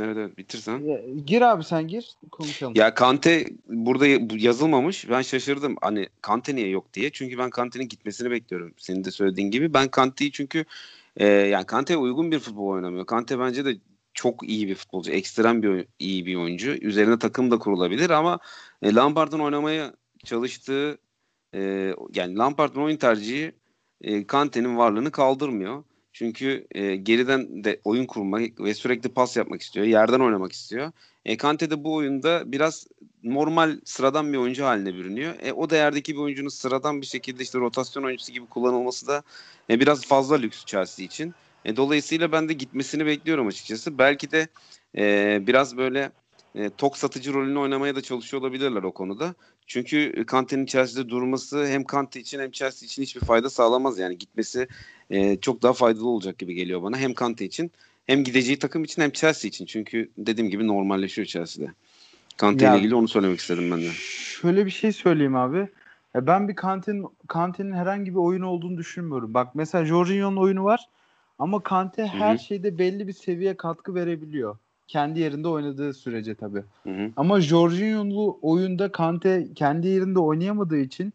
[0.00, 0.82] evet evet bitirsen.
[1.26, 2.74] gir abi sen gir konuşalım.
[2.76, 5.08] Ya Kante burada yazılmamış.
[5.08, 5.76] Ben şaşırdım.
[5.80, 7.10] Hani Kante niye yok diye.
[7.10, 8.74] Çünkü ben Kante'nin gitmesini bekliyorum.
[8.76, 9.74] Senin de söylediğin gibi.
[9.74, 10.64] Ben Kante'yi çünkü
[11.16, 13.06] e, yani Kante'ye uygun bir futbol oynamıyor.
[13.06, 13.76] Kante bence de
[14.20, 15.12] çok iyi bir futbolcu.
[15.12, 16.70] Ekstrem bir iyi bir oyuncu.
[16.70, 18.38] Üzerine takım da kurulabilir ama
[18.82, 20.98] e, Lampard'ın oynamaya çalıştığı
[21.54, 23.52] e, yani Lampard'ın oyun tercihi
[24.00, 25.84] e, Kante'nin varlığını kaldırmıyor.
[26.12, 29.86] Çünkü e, geriden de oyun kurmak ve sürekli pas yapmak istiyor.
[29.86, 30.92] Yerden oynamak istiyor.
[31.24, 32.86] E, Kante de bu oyunda biraz
[33.22, 35.34] normal sıradan bir oyuncu haline bürünüyor.
[35.42, 39.22] E, o değerdeki bir oyuncunun sıradan bir şekilde işte rotasyon oyuncusu gibi kullanılması da
[39.70, 41.34] e, biraz fazla lüks Chelsea için.
[41.64, 43.98] E, dolayısıyla ben de gitmesini bekliyorum açıkçası.
[43.98, 44.48] Belki de
[44.96, 46.12] e, biraz böyle
[46.54, 49.34] e, tok satıcı rolünü oynamaya da çalışıyor olabilirler o konuda.
[49.66, 53.98] Çünkü Kante'nin Chelsea'de durması hem Kante için hem Chelsea için hiçbir fayda sağlamaz.
[53.98, 54.68] Yani gitmesi
[55.10, 56.98] e, çok daha faydalı olacak gibi geliyor bana.
[56.98, 57.70] Hem Kante için
[58.06, 59.66] hem gideceği takım için hem Chelsea için.
[59.66, 61.70] Çünkü dediğim gibi normalleşiyor Chelsea'de.
[62.36, 63.90] Kante ile ilgili onu söylemek istedim ben de.
[64.40, 65.68] Şöyle bir şey söyleyeyim abi.
[66.14, 69.34] Ya ben bir Kante'nin Kante'nin herhangi bir oyunu olduğunu düşünmüyorum.
[69.34, 70.88] Bak mesela Jorginho'nun oyunu var
[71.40, 72.38] ama Kante her hı.
[72.38, 74.56] şeyde belli bir seviye katkı verebiliyor.
[74.88, 76.62] Kendi yerinde oynadığı sürece tabii.
[76.82, 77.10] Hı hı.
[77.16, 81.12] Ama Jorginho'lu oyunda Kante kendi yerinde oynayamadığı için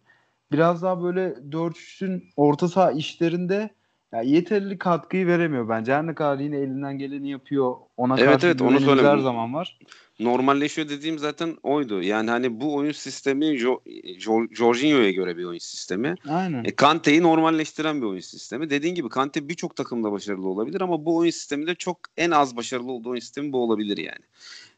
[0.52, 3.70] biraz daha böyle 4-3'ün orta saha işlerinde
[4.16, 5.94] ya yeterli katkıyı veremiyor bence.
[5.94, 7.76] Her ne kadar yine elinden geleni yapıyor.
[7.98, 9.80] Ona Evet, karşı evet, onu güvenimiz her zaman var.
[10.20, 12.02] Normalleşiyor dediğim zaten oydu.
[12.02, 13.82] Yani hani bu oyun sistemi Jo-
[14.20, 16.16] Jo- Jorginho'ya göre bir oyun sistemi.
[16.30, 16.64] Aynen.
[16.64, 18.70] E, Kante'yi normalleştiren bir oyun sistemi.
[18.70, 22.92] Dediğin gibi Kante birçok takımda başarılı olabilir ama bu oyun sisteminde çok en az başarılı
[22.92, 24.26] olduğu oyun sistemi bu olabilir yani.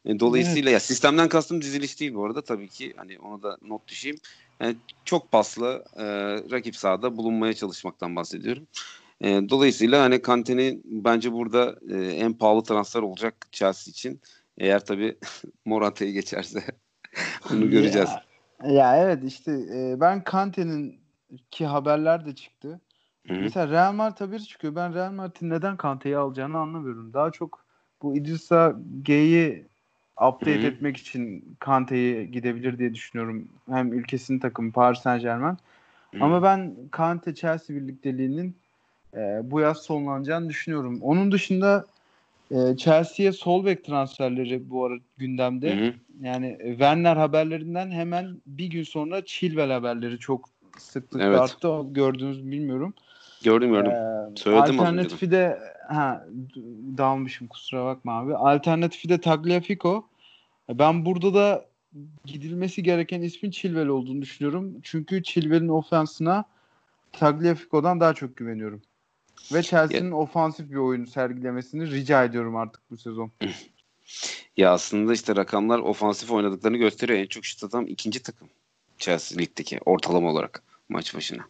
[0.04, 3.88] E, dolayısıyla ya sistemden kastım diziliş değil bu arada tabii ki hani ona da not
[3.88, 4.18] düşeyim.
[4.60, 6.04] Yani çok paslı e,
[6.50, 8.66] rakip sahada bulunmaya çalışmaktan bahsediyorum.
[9.20, 14.20] E, dolayısıyla hani Kante'nin bence burada e, en pahalı transfer olacak Chelsea için.
[14.58, 15.18] Eğer tabii
[15.64, 16.62] Morata'yı geçerse
[17.50, 18.10] bunu göreceğiz.
[18.62, 21.00] Ya, ya evet işte e, ben Kante'nin
[21.50, 22.80] ki haberler de çıktı.
[23.26, 23.40] Hı hı.
[23.40, 24.76] Mesela Real Madrid haberi çıkıyor.
[24.76, 27.12] Ben Real Madrid'in neden Kante'yi alacağını anlamıyorum.
[27.12, 27.64] Daha çok
[28.02, 29.66] bu Idrissa G'yi
[30.20, 30.66] update Hı hı.
[30.66, 33.48] etmek için Kante'yi gidebilir diye düşünüyorum.
[33.68, 35.56] Hem ülkesinin takımı Paris Saint Germain.
[36.20, 38.56] Ama ben Kante Chelsea birlikteliğinin
[39.14, 40.98] e, bu yaz sonlanacağını düşünüyorum.
[41.02, 41.86] Onun dışında
[42.50, 45.76] e, Chelsea'ye sol bek transferleri bu ara gündemde.
[45.76, 45.94] Hı hı.
[46.20, 51.40] Yani Werner haberlerinden hemen bir gün sonra Chilwell haberleri çok sıklıkla Evet.
[51.40, 51.68] arttı.
[51.90, 52.94] Gördünüz bilmiyorum.
[53.44, 53.92] Gördüm gördüm.
[53.92, 56.26] Ee, Söyledim alternatifi de ha
[56.98, 58.34] dalmışım kusura bakma abi.
[58.34, 60.04] Alternatifi de Tagliafico.
[60.68, 61.66] Ben burada da
[62.24, 64.76] gidilmesi gereken ismin Chilwell olduğunu düşünüyorum.
[64.82, 66.44] Çünkü Chilwell'in ofensine
[67.12, 68.82] Tagliafico'dan daha çok güveniyorum.
[69.52, 73.32] Ve Chelsea'nin ofansif bir oyun sergilemesini rica ediyorum artık bu sezon.
[74.56, 77.18] Ya aslında işte rakamlar ofansif oynadıklarını gösteriyor.
[77.18, 78.48] En çok şut atan ikinci takım.
[78.98, 81.42] Chelsea Lig'deki ortalama olarak maç başına.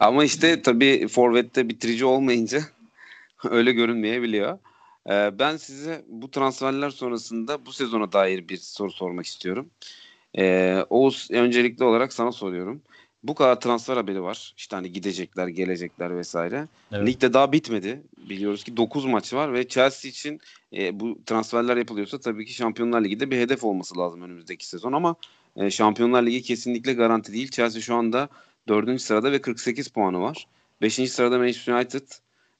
[0.00, 2.60] Ama işte tabii Forvet'te bitirici olmayınca
[3.44, 4.58] öyle görünmeyebiliyor.
[5.10, 9.70] Ee, ben size bu transferler sonrasında bu sezona dair bir soru sormak istiyorum.
[10.38, 12.82] Ee, Oğuz öncelikli olarak sana soruyorum.
[13.28, 14.54] Bu kadar transfer haberi var.
[14.56, 16.68] İşte hani gidecekler, gelecekler vesaire.
[16.92, 17.08] Evet.
[17.08, 18.02] Ligde daha bitmedi.
[18.18, 20.40] Biliyoruz ki 9 maç var ve Chelsea için
[20.76, 25.16] e, bu transferler yapılıyorsa tabii ki Şampiyonlar Ligi'de bir hedef olması lazım önümüzdeki sezon ama
[25.56, 27.50] e, Şampiyonlar Ligi kesinlikle garanti değil.
[27.50, 28.28] Chelsea şu anda
[28.68, 29.00] 4.
[29.00, 30.46] sırada ve 48 puanı var.
[30.82, 30.94] 5.
[30.94, 32.08] sırada Manchester United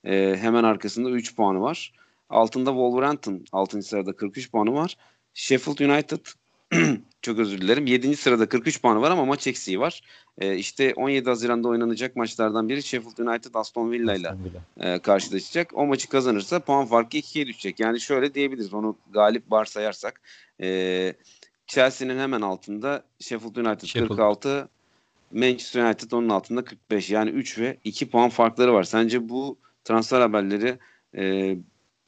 [0.04, 1.92] e, hemen arkasında 3 puanı var.
[2.30, 3.82] Altında Wolverhampton 6.
[3.82, 4.96] sırada 43 puanı var.
[5.34, 6.26] Sheffield United
[7.26, 7.86] çok özür dilerim.
[7.86, 8.16] 7.
[8.16, 10.00] sırada 43 puanı var ama maç eksiği var.
[10.38, 14.34] E, işte 17 Haziran'da oynanacak maçlardan biri Sheffield United Aston Villa ile
[14.80, 15.70] e, karşılaşacak.
[15.74, 17.80] O maçı kazanırsa puan farkı 2'ye düşecek.
[17.80, 20.20] Yani şöyle diyebiliriz onu galip varsayarsak.
[20.60, 21.14] E,
[21.66, 24.08] Chelsea'nin hemen altında Sheffield United Sheffield.
[24.08, 24.68] 46,
[25.32, 27.10] Manchester United onun altında 45.
[27.10, 28.84] Yani 3 ve 2 puan farkları var.
[28.84, 30.78] Sence bu transfer haberleri
[31.16, 31.56] e,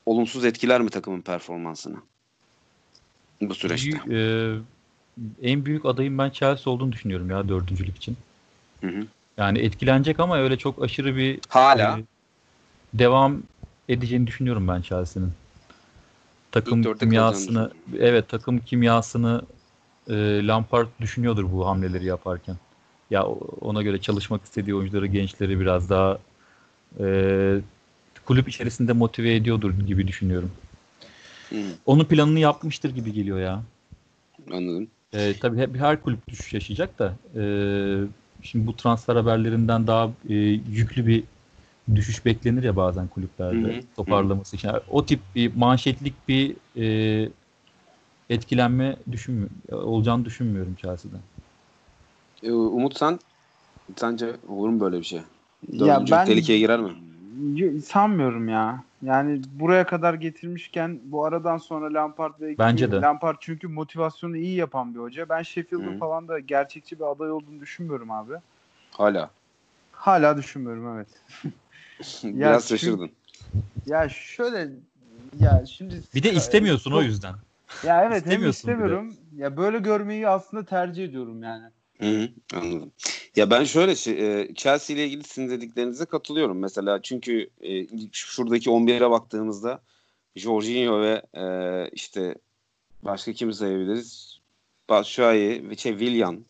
[0.07, 1.97] olumsuz etkiler mi takımın performansını?
[3.41, 4.15] Bu süreçte.
[4.15, 4.19] E,
[5.43, 8.17] en büyük adayım ben Chelsea olduğunu düşünüyorum ya dördüncülük için.
[8.81, 9.07] Hı hı.
[9.37, 12.05] Yani etkilenecek ama öyle çok aşırı bir hala e,
[12.95, 13.43] devam
[13.89, 15.33] edeceğini düşünüyorum ben Chelsea'nin.
[16.53, 19.43] Takım kimyasını evet takım kimyasını
[20.09, 22.57] e, Lampard düşünüyordur bu hamleleri yaparken.
[23.11, 23.27] Ya
[23.61, 26.19] ona göre çalışmak istediği oyuncuları, gençleri biraz daha
[27.01, 27.07] e,
[28.25, 30.53] kulüp içerisinde motive ediyordur gibi düşünüyorum.
[31.49, 31.59] Hmm.
[31.87, 33.63] Onun planını yapmıştır gibi geliyor ya.
[34.51, 34.89] Anladım.
[35.15, 37.43] E, tabii hep her kulüp düşüş yaşayacak da e,
[38.43, 41.25] şimdi bu transfer haberlerinden daha e, yüklü bir
[41.95, 43.83] düşüş beklenir ya bazen kulüplerde Hı hı.
[43.97, 44.69] toparlaması için.
[44.69, 47.29] Yani o tip bir manşetlik bir e,
[48.31, 51.21] etkilenme düşünmüyorum, olacağını düşünmüyorum Chelsea'den.
[52.43, 53.19] Ee, Umut sen
[53.97, 55.21] sence olur mu böyle bir şey?
[55.73, 56.93] Ya ben tehlikeye girer mi?
[57.83, 58.85] sanmıyorum ya.
[59.03, 63.01] Yani buraya kadar getirmişken bu aradan sonra Lampard ve Bence de.
[63.01, 65.29] Lampard çünkü motivasyonu iyi yapan bir hoca.
[65.29, 65.99] Ben Sheffield'ın Hı.
[65.99, 68.35] falan da gerçekçi bir aday olduğunu düşünmüyorum abi.
[68.91, 69.31] Hala.
[69.93, 71.09] Hala düşünmüyorum evet.
[72.25, 73.11] Biraz çünkü- şaşırdın.
[73.87, 74.71] Ya şöyle
[75.41, 77.35] ya şimdi Bir de istemiyorsun o yüzden.
[77.87, 79.17] Ya evet hem istemiyorum.
[79.37, 81.67] Ya böyle görmeyi aslında tercih ediyorum yani.
[82.01, 82.93] Hı hı, anladım.
[83.37, 87.03] Ya ben şöyle şey, Chelsea ile ilgili sizin dediklerinize katılıyorum mesela.
[87.03, 89.83] Çünkü e, şuradaki 11'e baktığımızda
[90.37, 91.45] Jorginho ve e,
[91.93, 92.35] işte
[93.03, 94.39] başka kimi sayabiliriz?
[94.89, 96.45] Batshuayi ve şey, Willian.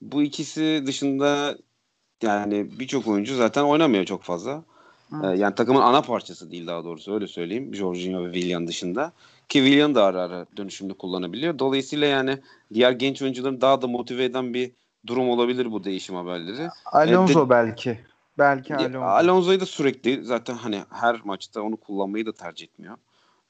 [0.00, 1.58] Bu ikisi dışında
[2.22, 4.64] yani birçok oyuncu zaten oynamıyor çok fazla.
[5.10, 5.26] Hı.
[5.26, 7.74] E, yani takımın ana parçası değil daha doğrusu öyle söyleyeyim.
[7.74, 9.12] Jorginho ve Willian dışında.
[9.48, 11.58] Ki Willian da ara ara dönüşümde kullanabiliyor.
[11.58, 12.38] Dolayısıyla yani
[12.74, 14.72] diğer genç oyuncuların daha da motive eden bir
[15.06, 16.68] durum olabilir bu değişim haberleri.
[16.84, 17.98] Alonso Evet, de- belki.
[18.38, 19.00] Belki Ya, Alonso.
[19.02, 22.96] Alonso'yu da sürekli zaten hani her maçta onu kullanmayı da tercih etmiyor.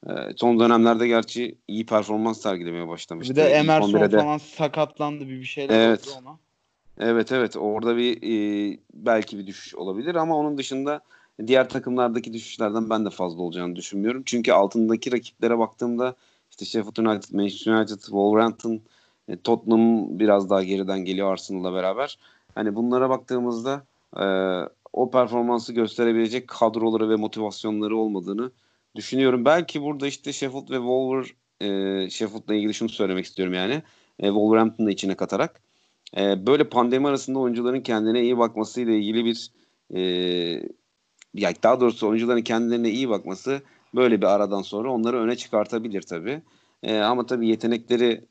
[0.09, 3.31] Ee, son dönemlerde gerçi iyi performans sergilemeye başlamıştı.
[3.35, 6.07] bir de Emerson 11'e de- falan sakatlandı bir bir şeyler Evet.
[6.07, 6.37] oldu ona.
[6.99, 11.01] Evet evet orada bir e, belki bir düşüş olabilir ama onun dışında
[11.47, 14.23] diğer takımlardaki düşüşlerden ben de fazla olacağını düşünmüyorum.
[14.25, 16.15] Çünkü altındaki rakiplere baktığımda
[16.49, 18.81] işte Sheffield United, Manchester United, Wolverhampton,
[19.27, 22.17] e, Tottenham biraz daha geriden geliyor Arsenal'la beraber.
[22.55, 23.83] Hani bunlara baktığımızda
[24.17, 24.25] e,
[24.93, 28.51] o performansı gösterebilecek kadroları ve motivasyonları olmadığını
[28.95, 29.45] düşünüyorum.
[29.45, 33.83] Belki burada işte Sheffield ve Wolver e, Sheffield'la ilgili şunu söylemek istiyorum yani.
[34.19, 35.61] E, Wolverhampton'ı içine katarak.
[36.17, 39.51] E, böyle pandemi arasında oyuncuların kendine iyi bakmasıyla ilgili bir
[39.95, 40.01] e,
[41.33, 43.61] ya daha doğrusu oyuncuların kendilerine iyi bakması
[43.95, 46.41] böyle bir aradan sonra onları öne çıkartabilir tabii.
[46.83, 48.25] E, ama tabii yetenekleri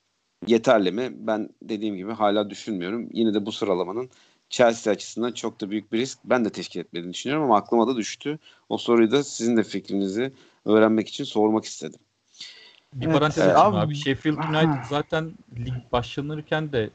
[0.46, 1.12] yeterli mi?
[1.18, 3.08] Ben dediğim gibi hala düşünmüyorum.
[3.12, 4.10] Yine de bu sıralamanın
[4.50, 7.96] Chelsea açısından çok da büyük bir risk ben de teşkil etmediğini düşünüyorum ama aklıma da
[7.96, 8.38] düştü.
[8.68, 10.32] O soruyu da sizin de fikrinizi
[10.64, 12.00] öğrenmek için sormak istedim.
[12.94, 13.94] Bir Evet, parantez açayım abi- abi.
[13.94, 14.36] Sheffield.
[14.36, 16.90] United zaten lig başlanırken de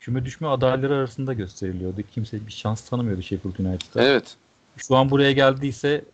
[0.00, 2.02] küme düşme adayları arasında gösteriliyordu.
[2.14, 4.02] Kimse bir şans tanımıyordu Sheffield United'a.
[4.04, 4.36] Evet.
[4.76, 6.04] Şu an buraya geldiyse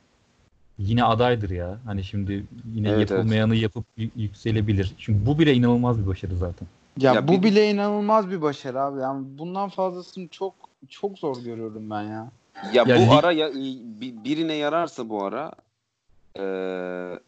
[0.79, 1.79] yine adaydır ya.
[1.85, 4.95] Hani şimdi yine Evet, yapılmayanı yapıp y- yükselebilir.
[4.99, 6.69] Çünkü bu bile inanılmaz bir başarı zaten.
[6.99, 9.01] Ya, Ya bu bir- bile inanılmaz bir başarı abi.
[9.01, 10.55] Yani bundan fazlasını çok
[10.89, 12.31] çok zor görüyorum ben ya.
[12.73, 13.55] Ya, Ya bu lig- ara ya,
[14.01, 15.53] bi- birine yararsa bu ara
[16.39, 16.43] e,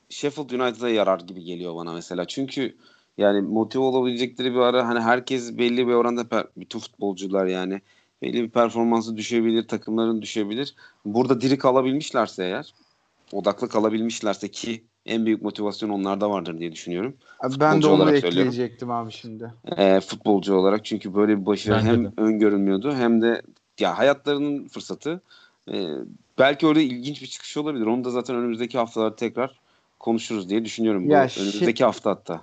[0.08, 2.24] Sheffield United'a yarar gibi geliyor bana mesela.
[2.26, 2.76] Çünkü
[3.18, 7.80] yani motive olabilecekleri bir ara hani herkes belli bir oranda per- bütün futbolcular yani
[8.22, 10.74] belli bir performansı düşebilir, takımların düşebilir.
[11.04, 12.74] Burada diri kalabilmişlerse eğer
[13.32, 17.16] odaklı kalabilmişlerse ki en büyük motivasyon onlarda vardır diye düşünüyorum.
[17.40, 18.52] Abi Ben de onu olarak söylüyorum.
[18.52, 19.52] ekleyecektim abi şimdi.
[19.76, 22.10] e, futbolcu olarak çünkü böyle bir başarı Bence hem de.
[22.16, 23.42] öngörülmüyordu hem de
[23.80, 25.20] ya hayatlarının fırsatı.
[25.72, 25.86] E,
[26.38, 27.86] belki orada ilginç bir çıkış olabilir.
[27.86, 29.60] Onu da zaten önümüzdeki haftalarda tekrar
[29.98, 31.06] konuşuruz diye düşünüyorum.
[31.08, 32.40] Bu Ya şey- önümüzdeki hafta hatta.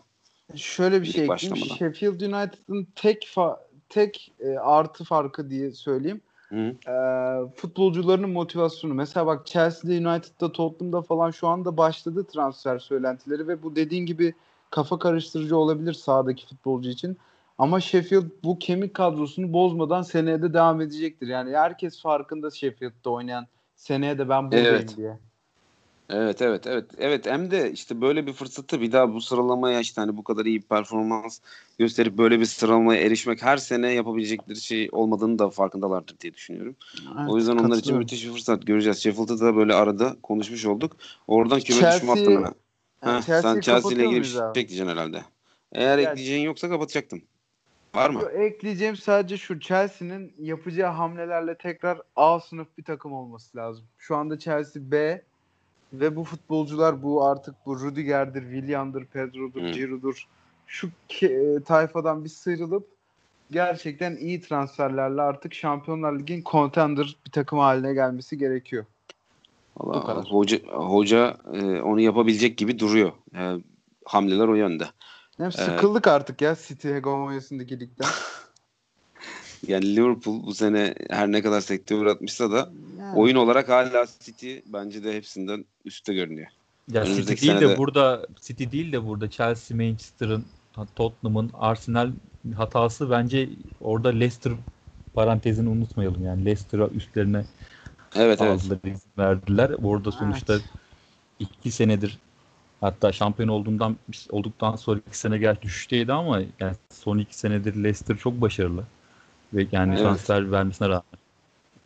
[0.56, 1.68] Şöyle bir şey ekleyeyim.
[1.78, 3.58] Sheffield United'ın tek fa-
[3.90, 6.22] tek e, artı farkı diye söyleyeyim.
[6.54, 6.76] Hı.
[6.92, 6.96] E,
[7.56, 8.94] futbolcularının motivasyonu.
[8.94, 14.34] Mesela bak Chelsea'de, United'da, Tottenham'da falan şu anda başladı transfer söylentileri ve bu dediğin gibi
[14.70, 17.18] kafa karıştırıcı olabilir sahadaki futbolcu için.
[17.58, 21.28] Ama Sheffield bu kemik kadrosunu bozmadan seneye de devam edecektir.
[21.28, 24.98] Yani herkes farkında Sheffield'da oynayan seneye de ben buradayım Evet.
[24.98, 25.18] diye.
[26.10, 26.86] Evet evet evet.
[26.98, 30.46] Evet hem de işte böyle bir fırsatı bir daha bu sıralamaya işte hani bu kadar
[30.46, 31.40] iyi bir performans
[31.80, 36.76] gösterip böyle bir sıralamaya erişmek her sene yapabilecekleri şey olmadığını da farkındalardır diye düşünüyorum.
[37.18, 39.04] Evet, o yüzden onlar için müthiş bir fırsat göreceğiz.
[39.04, 40.98] Sheffield'ı da böyle arada konuşmuş olduk.
[41.28, 42.54] Oradan küme Chelsea- düşme hattına.
[43.06, 44.60] Yani Heh, Chelsea'yi sen Chelsea ile ilgili bir şey abi?
[44.60, 45.22] ekleyeceksin herhalde.
[45.72, 47.22] Eğer Yani- ekleyeceğin yoksa kapatacaktım.
[47.96, 48.22] Var mı?
[48.34, 53.86] Ekleyeceğim sadece şu Chelsea'nin yapacağı hamlelerle tekrar A sınıf bir takım olması lazım.
[53.98, 55.24] Şu anda Chelsea B
[55.94, 59.72] ve bu futbolcular bu artık bu Rudiger'dir, Willian'dır, Pedro'dur, Hı.
[59.72, 60.28] Giroud'dur.
[60.68, 62.88] Şu ke- e, tayfadan bir sıyrılıp
[63.52, 68.86] gerçekten iyi transferlerle artık Şampiyonlar Ligi'nin contender bir takım haline gelmesi gerekiyor.
[69.78, 73.12] Vallahi hoca hoca e, onu yapabilecek gibi duruyor.
[73.36, 73.56] E,
[74.06, 74.86] hamleler o yönde.
[75.38, 75.56] Hem Evet.
[75.56, 78.08] sıkıldık artık ya City hegemonyasındaki ligden.
[79.68, 83.20] Yani Liverpool bu sene her ne kadar sekteye uğratmışsa da Yani.
[83.20, 86.48] oyun olarak hala City bence de hepsinden üstte görünüyor.
[86.92, 90.46] Ya Önümüzdeki City değil de burada City değil de burada Chelsea, Manchester'ın,
[90.96, 92.12] Tottenham'ın, Arsenal
[92.56, 93.50] hatası bence
[93.82, 94.54] orada Leicester
[95.16, 97.44] parantezini unutmayalım yani Leicester'a üstlerine
[98.16, 98.52] Evet evet.
[98.52, 99.72] fazla izin verdiler.
[99.84, 100.58] Orada sonuçta
[101.40, 102.18] iki senedir
[102.82, 103.96] hatta şampiyon olduğundan
[104.30, 108.84] olduktan sonra iki sene gel düşüşteydi ama yani son iki senedir Leicester çok başarılı
[109.54, 110.02] ve yani Evet.
[110.04, 111.04] transfer vermesine rağmen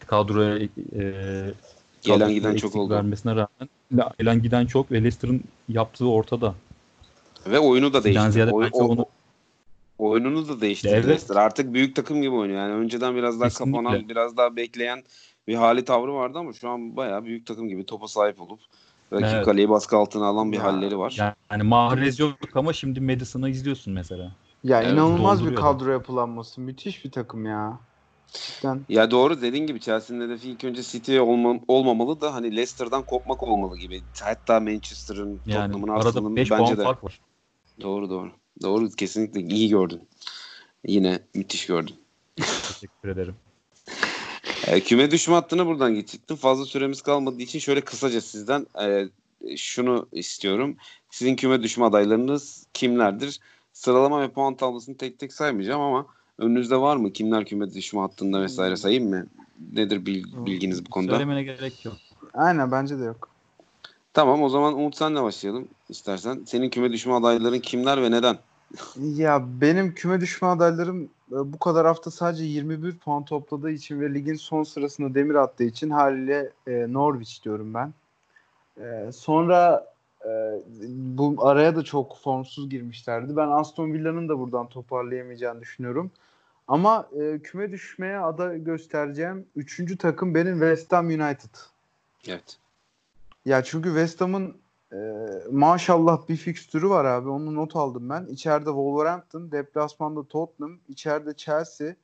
[0.07, 1.53] kadroya e,
[2.01, 2.93] Gelen giden çok oldu.
[2.93, 3.69] vermesine rağmen
[4.19, 6.55] gelen giden çok ve Leicester'ın yaptığı ortada.
[7.47, 8.01] Ve oyunu da
[8.31, 9.05] ziyade Oy- o- onu-
[9.97, 11.05] oyununu da değiştirdi Evet.
[11.05, 11.35] Leicester.
[11.35, 12.59] Artık büyük takım gibi oynuyor.
[12.59, 13.77] Yani önceden biraz daha Kesinlikle.
[13.77, 15.03] kapanan, biraz daha bekleyen
[15.47, 18.59] bir hali tavrı vardı ama şu an bayağı büyük takım gibi topa sahip olup
[19.13, 19.45] rakip Evet.
[19.45, 21.15] kaleyi baskı altına alan bir Ya, halleri var.
[21.17, 24.31] Yani, yani Mahrez yok ama şimdi Madison'ı izliyorsun mesela.
[24.63, 26.61] Ya Evet, inanılmaz bir kadro yapılanması.
[26.61, 27.79] Müthiş bir takım ya.
[28.27, 28.85] Cidden.
[28.89, 33.43] Ya doğru dediğin gibi Chelsea'nin hedefi ilk önce City'ye olma, olmamalı da hani Leicester'dan kopmak
[33.43, 34.03] olmalı gibi.
[34.21, 36.83] Hatta Manchester'ın, Yani Tottenham'ın, Arsenal'ın 5 puan bence de.
[36.83, 37.21] fark var.
[37.81, 38.31] Doğru doğru.
[38.61, 40.01] Doğru kesinlikle iyi gördün.
[40.87, 41.95] Yine müthiş gördün.
[42.35, 43.35] Teşekkür ederim.
[44.67, 46.35] E, küme düşme hattına buradan geçecektim.
[46.35, 49.09] Fazla süremiz kalmadığı için şöyle kısaca sizden e,
[49.57, 50.77] şunu istiyorum.
[51.09, 53.39] Sizin küme düşme adaylarınız kimlerdir?
[53.77, 56.05] Sıralama ve puan tablosunu tek tek saymayacağım ama
[56.37, 57.13] önünüzde var mı?
[57.13, 59.25] Kimler küme düşme hattında vesaire sayayım mı?
[59.73, 61.11] Nedir bil- bilginiz bu konuda?
[61.11, 61.97] Söylemene gerek yok.
[62.33, 63.29] Aynen bence de yok.
[64.13, 66.43] Tamam o zaman Umut senle başlayalım istersen.
[66.45, 68.37] Senin küme düşme adayların kimler ve neden?
[68.97, 74.13] Ya benim küme düşme adaylarım e, bu kadar hafta sadece 21 puan topladığı için ve
[74.13, 77.93] ligin son sırasında demir attığı için haliyle e, Norwich diyorum ben.
[78.83, 79.87] E, sonra
[80.27, 80.61] e,
[81.17, 83.35] bu araya da çok formsuz girmişlerdi.
[83.35, 86.11] Ben Aston Villa'nın da buradan toparlayamayacağını düşünüyorum.
[86.67, 91.55] Ama e, küme düşmeye aday göstereceğim üçüncü takım benim West Ham United.
[92.27, 92.57] Evet.
[93.45, 94.57] Ya çünkü West Ham'ın
[94.93, 94.97] e,
[95.51, 97.29] maşallah bir fikstürü var abi.
[97.29, 98.25] Onu not aldım ben.
[98.25, 101.95] İçeride Wolverhampton, deplasmanda Tottenham, içeride Chelsea,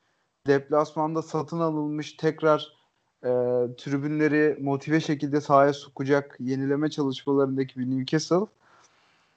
[0.48, 2.83] deplasmanda satın alınmış tekrar
[3.24, 3.30] e,
[3.78, 8.46] tribünleri motive şekilde sahaya sokacak yenileme çalışmalarındaki bir Newcastle.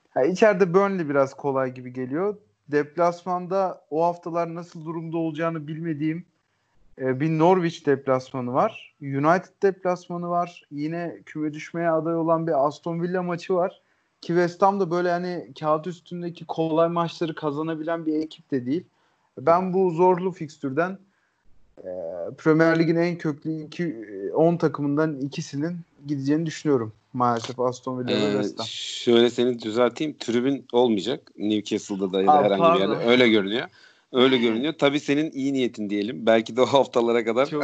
[0.09, 2.37] Ha, içeride Burnley biraz kolay gibi geliyor.
[2.71, 6.25] Deplasmanda o haftalar nasıl durumda olacağını bilmediğim
[6.99, 8.95] e, bir Norwich deplasmanı var.
[9.01, 10.63] United deplasmanı var.
[10.71, 13.81] Yine küme düşmeye aday olan bir Aston Villa maçı var.
[14.21, 18.83] Ki West Ham da böyle hani kağıt üstündeki kolay maçları kazanabilen bir ekip de değil.
[19.37, 20.97] Ben bu zorlu fikstürden
[21.77, 21.89] e,
[22.37, 26.93] Premier Lig'in en köklü iki, e, 10 takımından ikisinin gideceğini düşünüyorum.
[27.13, 30.15] Maalesef Aston Villa ve Ee, West şöyle seni düzelteyim.
[30.19, 31.31] Tribün olmayacak.
[31.37, 33.05] Newcastle'da da ya da Aa, herhangi bir yerde.
[33.09, 33.67] Öyle görünüyor.
[34.13, 34.73] Öyle görünüyor.
[34.77, 36.25] Tabii senin iyi niyetin diyelim.
[36.25, 37.63] Belki de o haftalara kadar Çok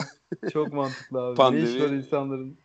[0.54, 1.36] çok mantıklı abi.
[1.38, 2.58] Pandemi- Ne iş var insanların?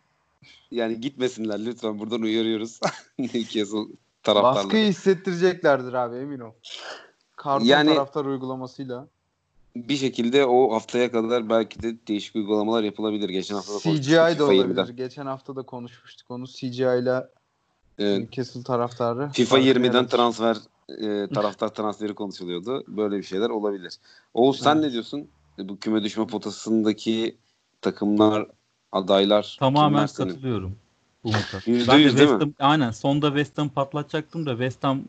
[0.71, 1.99] yani gitmesinler lütfen.
[1.99, 2.79] Buradan uyarıyoruz.
[3.19, 4.77] Newcastle Baskıyı taraftarları.
[4.77, 6.51] hissettireceklerdir abi emin ol.
[7.35, 9.07] Karton Yani- taraftar uygulamasıyla.
[9.75, 13.29] Bir şekilde o haftaya kadar belki de değişik uygulamalar yapılabilir.
[13.29, 14.65] Geçen hafta da CGI de olabilir.
[14.65, 14.95] 20'den.
[14.95, 16.47] Geçen hafta da konuşmuştuk onu.
[16.47, 17.27] CGI ile
[17.99, 18.19] Evet.
[18.19, 19.29] Newcastle taraftarı.
[19.33, 20.17] FIFA farkını 20'den yaratır.
[20.17, 20.57] transfer
[20.89, 22.83] e, taraftar transferi konuşuluyordu.
[22.87, 23.95] Böyle bir şeyler olabilir.
[24.33, 24.85] Oğuz sen Evet.
[24.85, 25.27] ne diyorsun?
[25.59, 27.37] E, Bu küme düşme potasındaki
[27.81, 28.47] takımlar,
[28.91, 30.75] adaylar Tamamen katılıyorum
[31.23, 31.59] Umut'a.
[31.65, 32.39] Yüzde Ben de West mi?
[32.39, 35.01] Ham, aynen sonda West Ham patlatacaktım da West Ham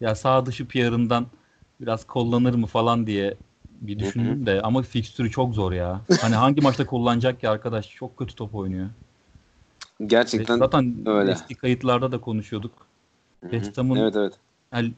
[0.00, 1.26] ya sağ dışı PR'ından
[1.80, 3.36] biraz kullanır mı falan diye
[3.80, 6.00] bir düşündüm de ama fikstürü çok zor ya.
[6.20, 8.88] Hani hangi maçta kullanacak ki arkadaş çok kötü top oynuyor.
[10.06, 11.32] Gerçekten Zaten öyle.
[11.32, 12.72] eski kayıtlarda da konuşuyorduk.
[13.40, 14.32] West Ham'ın Evet evet.
[14.72, 14.92] yani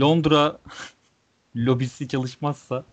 [0.00, 0.58] Londra
[1.56, 2.84] lobisi çalışmazsa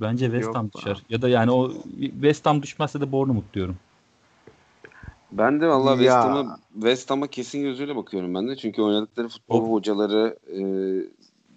[0.00, 1.02] bence West Yok Ham düşer.
[1.10, 3.76] Ya da yani o West Ham düşmezse de Bournemouth diyorum.
[5.32, 6.16] Ben de vallahi West.
[6.16, 8.56] Ham'a West Ham'a kesin gözüyle bakıyorum ben de.
[8.56, 9.70] Çünkü oynadıkları futbol Of.
[9.70, 10.60] hocaları e,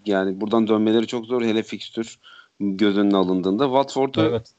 [0.06, 1.42] yani buradan dönmeleri çok zor.
[1.42, 2.20] Hele fikstür
[2.60, 3.66] göz önüne alındığında.
[3.66, 4.52] Watford'u Evet.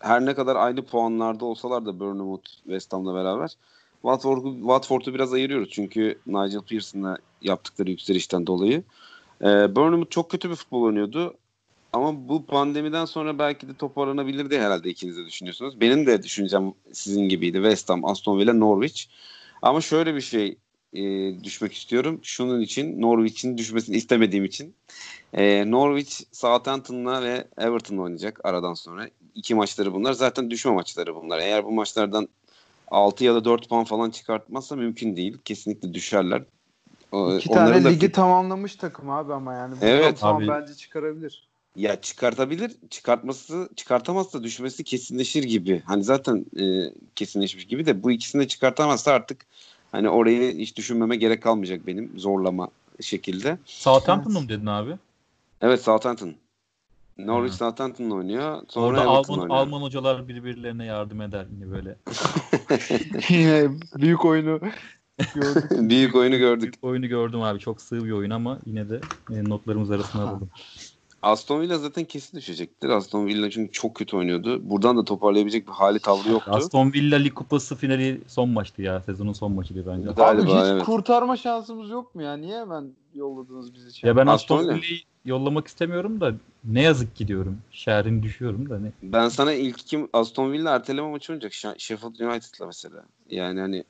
[0.00, 3.50] her ne kadar aynı puanlarda olsalar da Bournemouth West Ham'la beraber
[4.02, 5.70] Watford'u Watford'u biraz ayırıyoruz.
[5.70, 8.82] Çünkü Nigel Pearson'la yaptıkları yükselişten dolayı.
[9.42, 9.46] E,
[9.76, 11.34] Bournemouth çok kötü bir futbol oynuyordu.
[11.92, 15.80] Ama bu pandemiden sonra belki de toparlanabilirdi herhalde ikiniz de düşünüyorsunuz.
[15.80, 17.56] Benim de düşüncem sizin gibiydi.
[17.56, 19.04] West Ham, Aston Villa, Norwich.
[19.62, 20.56] Ama şöyle bir şey
[20.92, 21.00] e,
[21.44, 22.20] düşmek istiyorum.
[22.22, 24.74] Şunun için Norwich'in düşmesini istemediğim için.
[25.32, 29.08] E, Norwich Southampton'la ve Everton'la oynayacak aradan sonra.
[29.34, 30.12] İki maçları bunlar.
[30.12, 31.38] Zaten düşme maçları bunlar.
[31.38, 32.28] Eğer bu maçlardan
[32.88, 35.38] 6 ya da 4 puan falan çıkartmazsa mümkün değil.
[35.44, 36.42] Kesinlikle düşerler.
[37.12, 39.74] İki onların tane da ligi tamamlamış takım abi ama yani.
[39.74, 40.20] Buradan Evet.
[40.20, 40.48] puan Abi.
[40.48, 41.48] bence çıkarabilir.
[41.76, 45.82] Ya çıkartabilir, çıkartması, çıkartamazsa düşmesi kesinleşir gibi.
[45.86, 49.46] Hani zaten e, kesinleşmiş gibi de bu ikisini de çıkartamazsa artık
[49.92, 52.68] hani orayı hiç düşünmeme gerek kalmayacak benim zorlama
[53.00, 53.58] şekilde.
[53.64, 54.92] Southampton'da mı dedin abi?
[55.60, 56.34] Evet Southampton.
[57.18, 57.56] Norwich Ha.
[57.58, 58.62] Southampton'la oynuyor.
[58.68, 59.60] Sonra Orada Everton Alman, oynuyor.
[59.60, 61.96] Alman hocalar birbirlerine yardım eder yine böyle.
[63.28, 65.68] Yine büyük oyunu gördük.
[65.90, 66.62] Büyük oyunu gördük.
[66.62, 67.58] Büyük oyunu gördüm abi.
[67.58, 70.48] Çok sığ bir oyun ama yine de e, notlarımız arasına aldım.
[71.22, 72.88] Aston Villa zaten kesin düşecektir.
[72.88, 74.70] Aston Villa çünkü çok kötü oynuyordu.
[74.70, 76.50] Buradan da toparlayabilecek bir hali tavrı yoktu.
[76.54, 79.00] Aston Villa Lig Kupası finali son maçtı ya.
[79.00, 80.10] Sezonun son maçıydı bence.
[80.16, 80.84] Galiba, abi hiç evet.
[80.84, 82.36] kurtarma şansımız yok mu ya?
[82.36, 83.94] Niye hemen yolladınız bizi?
[83.94, 84.08] şey?
[84.08, 84.76] Ya ben Aston Aston Villa.
[84.76, 87.58] Villa'yı yollamak istemiyorum da ne yazık ki diyorum.
[87.70, 88.92] Şehrin düşüyorum da ne.
[89.02, 93.04] Ben sana ilk kim Aston Villa erteleme maçı oynayacak Sh- Sheffield United'la mesela.
[93.30, 93.84] Yani hani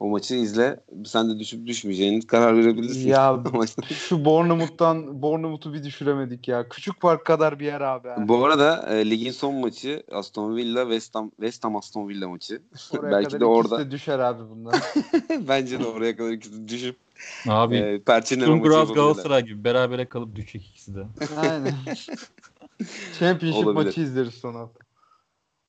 [0.00, 0.80] o maçı izle.
[1.04, 3.08] Sen de düşüp düşmeyeceğini karar verebilirsin.
[3.08, 3.40] Ya
[3.88, 6.68] şu Bournemouth'tan Bournemouth'u bir düşüremedik ya.
[6.68, 8.08] Küçük fark kadar bir yer abi.
[8.28, 12.62] Bu arada e, ligin son maçı Aston Villa West Ham West Ham Aston Villa maçı.
[12.98, 14.82] Oraya belki kadar de orada de düşer abi bunlar.
[15.48, 16.96] bence de oraya kadar ikisi düşüp
[17.48, 18.94] Abi e, perçinleme maçı.
[18.94, 21.06] Galatasaray gibi berabere kalıp düşecek ikisi de.
[21.36, 21.74] Aynen.
[23.18, 23.86] Championship Olabilir.
[23.86, 24.89] maçı izleriz son hafta.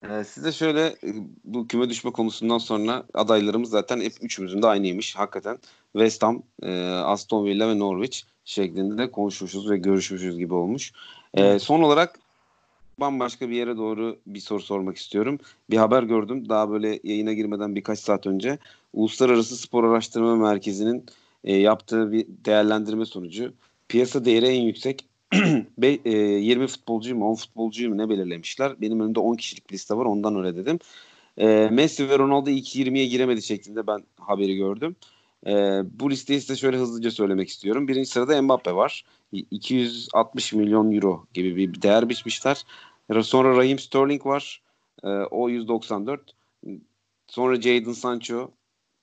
[0.10, 5.16] Ee, size şöyle e, bu küme düşme konusundan sonra adaylarımız zaten hep üçümüzün de aynıymış.
[5.16, 5.60] Hakikaten
[5.94, 10.92] West Ham, e, Aston Villa ve Norwich şeklinde de konuşmuşuz ve görüşmüşüz gibi olmuş.
[11.34, 12.20] E, son olarak
[12.98, 15.40] bambaşka bir yere doğru bir soru sormak istiyorum.
[15.70, 18.58] Bir haber gördüm daha böyle yayına girmeden birkaç saat önce.
[18.94, 21.06] Uluslararası Spor Araştırma Merkezi'nin
[21.44, 23.54] e, yaptığı bir değerlendirme sonucu
[23.88, 25.11] piyasa değeri en yüksek
[25.78, 28.82] Be- e, 20 futbolcuyu mu 10 futbolcuyu mu ne belirlemişler.
[28.82, 30.80] Benim önümde 10 kişilik bir liste var ondan öyle dedim.
[31.38, 34.96] E, Messi ve Ronaldo ilk 20'ye giremedi şeklinde ben haberi gördüm.
[35.48, 35.52] E,
[36.00, 37.88] bu listeyi size şöyle hızlıca söylemek istiyorum.
[37.88, 39.06] Birinci sırada Mbappe var.
[39.32, 42.64] Y- 260 milyon euro gibi bir değer biçmişler.
[43.22, 44.62] Sonra Raheem Sterling var.
[45.04, 46.36] E, o 194.
[47.28, 48.52] Sonra Jadon Sancho,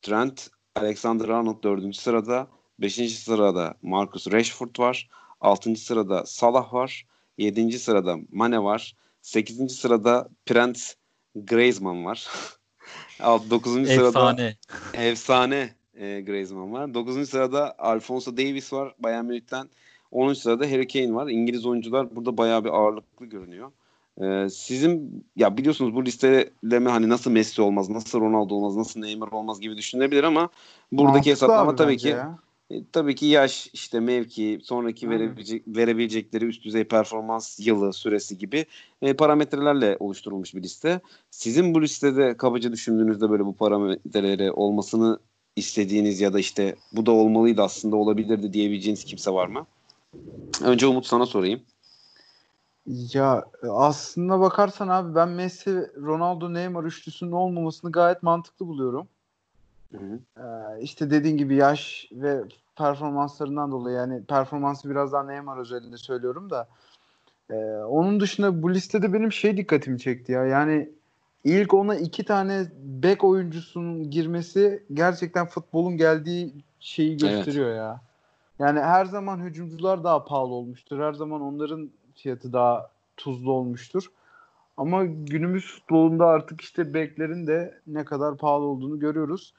[0.02, 2.46] Trent, Alexander-Arnold dördüncü sırada.
[2.78, 5.08] Beşinci sırada Marcus Rashford var.
[5.40, 7.06] Altıncı sırada Salah var.
[7.38, 8.96] Yedinci sırada Mane var.
[9.22, 10.80] Sekizinci sırada Prince
[11.34, 12.28] Griezmann var.
[13.20, 14.56] Alt, dokuzuncu sırada Efsane.
[14.94, 16.94] efsane e, Griezmann var.
[16.94, 19.68] Dokuzuncu sırada Alfonso Davies var Bayern Münih'ten.
[20.10, 20.32] 10.
[20.34, 21.28] sırada Harry Kane var.
[21.28, 23.72] İngiliz oyuncular burada bayağı bir ağırlıklı görünüyor.
[24.22, 29.28] Ee, sizin ya biliyorsunuz bu listeleme hani nasıl Messi olmaz, nasıl Ronaldo olmaz, nasıl Neymar
[29.28, 30.48] olmaz gibi düşünülebilir ama
[30.92, 32.38] buradaki Mantıklı hesaplama abi tabii ki ya.
[32.70, 38.66] E, tabii ki yaş, işte mevki, sonraki verebilecek, verebilecekleri üst düzey performans yılı, süresi gibi
[39.02, 41.00] e, parametrelerle oluşturulmuş bir liste.
[41.30, 45.18] Sizin bu listede kabaca düşündüğünüzde böyle bu parametreleri olmasını
[45.56, 49.66] istediğiniz ya da işte bu da olmalıydı aslında olabilirdi diyebileceğiniz kimse var mı?
[50.64, 51.60] Önce Umut sana sorayım.
[53.14, 59.08] Ya aslında bakarsan abi ben Messi, Ronaldo, Neymar üçlüsünün olmamasını gayet mantıklı buluyorum.
[59.92, 60.42] Hı hı.
[60.42, 62.42] Ee, işte dediğin gibi yaş ve
[62.76, 66.68] performanslarından dolayı yani performansı biraz daha Neymar özelinde söylüyorum da
[67.50, 67.54] Ee,
[67.88, 70.90] onun dışında bu listede benim şey dikkatimi çekti ya yani
[71.44, 78.00] ilk ona iki tane bek oyuncusunun girmesi gerçekten futbolun geldiği şeyi gösteriyor ya.
[78.58, 80.98] Yani her zaman hücumcular daha pahalı olmuştur.
[80.98, 84.10] Her zaman onların fiyatı daha tuzlu olmuştur.
[84.76, 89.54] Ama günümüz futbolunda artık işte beklerin de ne kadar pahalı olduğunu görüyoruz.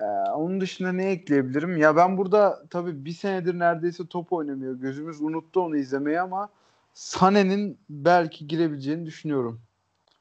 [0.00, 1.76] Ee, onun dışında ne ekleyebilirim?
[1.76, 4.74] Ya ben burada tabii bir senedir neredeyse top oynamıyor.
[4.74, 6.48] Gözümüz unuttu onu izlemeyi ama
[6.94, 9.60] Sané'nin belki girebileceğini düşünüyorum.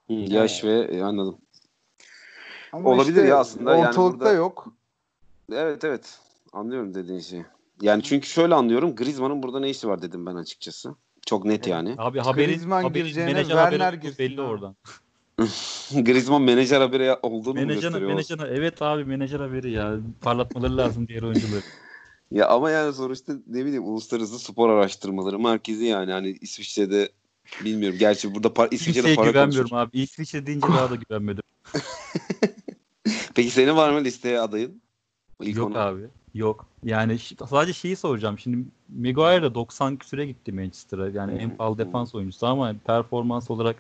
[0.08, 1.38] Hı, yaş ve e, anladım.
[2.72, 3.76] Ama Olabilir işte ya aslında.
[3.76, 4.68] Yani Ortalıkta burada- yok.
[5.52, 6.20] Evet evet.
[6.54, 7.46] Anlıyorum dediğin şeyi.
[7.82, 8.96] Yani çünkü şöyle anlıyorum.
[8.96, 10.96] Griezmann'ın burada ne işi var dedim ben açıkçası.
[11.26, 11.96] Çok net yani.
[11.98, 14.76] Abi haberin, Griezmann haberin gireceğine menajer Werner haberi girsin belli oradan.
[15.92, 18.10] Griezmann menajer haberi olduğunu mu Menajer, gösteriyor?
[18.12, 19.96] menajer, evet abi menajer haberi ya.
[20.22, 21.62] Parlatmaları lazım diğer oyuncuları.
[22.32, 27.10] Ya ama yani sonuçta ne bileyim uluslararası spor araştırmaları merkezi yani hani İsviçre'de
[27.66, 27.98] bilmiyorum.
[28.00, 29.88] Gerçi burada par- İsviçre'de para güvenmiyorum konuşur.
[29.88, 30.00] abi.
[30.00, 31.44] İsviçre deyince daha da güvenmedim.
[33.36, 34.82] Peki senin var mı listeye adayın?
[35.42, 35.80] İlk Yok ona.
[35.82, 36.02] abi.
[36.34, 36.66] Yok.
[36.84, 37.18] Yani
[37.50, 38.40] sadece şeyi soracağım.
[38.40, 38.66] Şimdi
[38.98, 41.10] Maguire de 90 küsüre gitti Manchester'a.
[41.10, 43.76] Yani en pahalı defans oyuncusu ama performans olarak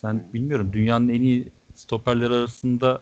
[0.00, 3.00] sen bilmiyorum dünyanın en iyi stoperleri arasında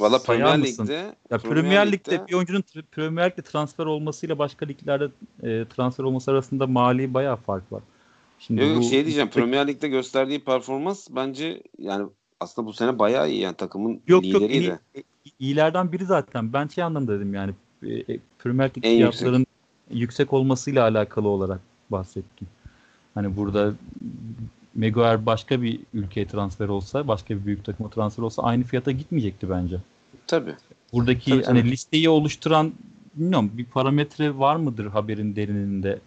[0.00, 0.62] Valla Premier?
[0.62, 5.04] Lig'de ya Premier, Lig'de bir oyuncunun Premier Lig'de transfer olmasıyla başka liglerde
[5.42, 7.82] e, transfer olması arasında mali bayağı fark var.
[8.38, 12.08] Şimdi Yok yok bu- şey diyeceğim Premier Lig'de gösterdiği performans bence yani
[12.40, 14.78] aslında bu sene bayağı iyi yani takımın Yok yok lideriydi.
[14.94, 15.04] iyi,
[15.38, 16.52] iyilerden biri zaten.
[16.52, 17.52] Ben şey anlamda dedim yani
[17.82, 19.18] e, e, Premier Lig En yüksek.
[19.20, 19.46] fiyatların
[19.90, 20.32] yüksek.
[20.32, 21.60] olmasıyla alakalı olarak
[21.90, 22.48] bahsettim.
[23.14, 23.74] Hani burada
[24.74, 29.50] Maguire başka bir ülkeye transfer olsa, başka bir büyük takıma transfer olsa aynı fiyata gitmeyecekti
[29.50, 29.76] bence.
[30.26, 30.54] Tabii.
[30.92, 31.70] Buradaki Tabii, hani tabii.
[31.70, 32.72] listeyi oluşturan
[33.14, 35.98] bilmiyorum bir parametre var mıdır haberin derininde?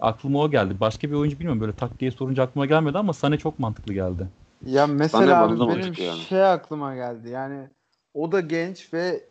[0.00, 0.74] Aklıma o geldi.
[0.80, 4.28] Başka bir oyuncu bilmiyorum böyle tak diye sorunca aklıma gelmedi ama Sane çok mantıklı geldi.
[4.66, 6.20] Ya mesela abi benim yani.
[6.28, 7.28] şey aklıma geldi.
[7.28, 7.68] Yani
[8.14, 9.24] o da genç ve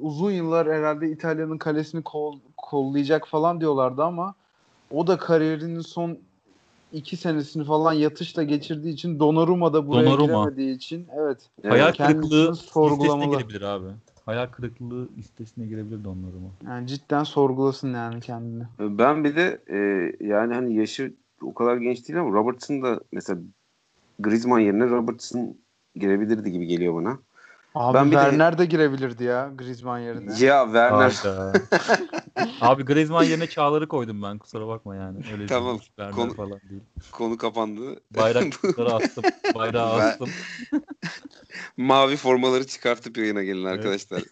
[0.00, 4.34] uzun yıllar herhalde İtalya'nın kalesini kol, kollayacak falan diyorlardı ama
[4.90, 6.18] o da kariyerinin son
[6.94, 10.44] iki senesini falan yatışla geçirdiği için Donnarumma da buraya Donnarumma.
[10.44, 11.38] giremediği için evet.
[11.68, 13.20] Hayal kırıklığı sorgulamalı.
[13.20, 13.86] listesine girebilir abi.
[14.26, 16.48] Hayal kırıklığı listesine girebilir de onlarıma.
[16.66, 18.64] Yani cidden sorgulasın yani kendini.
[18.78, 19.76] Ben bir de e,
[20.26, 23.40] yani hani yaşı o kadar genç değil ama Robertson da mesela
[24.18, 25.56] Griezmann yerine Robertson
[25.96, 27.18] girebilirdi gibi geliyor bana.
[27.74, 30.30] Abi Ben bir de- Werner de girebilir ya Griezmann yerine.
[30.38, 31.12] Ya Werner
[32.60, 35.18] abi Griezmann yerine Çağlar'ı koydum ben kusura bakma yani.
[35.32, 36.82] Öyle Tamam, değil, Werner konu- falan değil.
[37.12, 38.00] konu kapandı.
[38.16, 39.24] Bayrakları attım.
[39.54, 40.28] Bayrağı Ben- astım.
[41.76, 44.22] Mavi formaları çıkartıp yayına gelin arkadaşlar.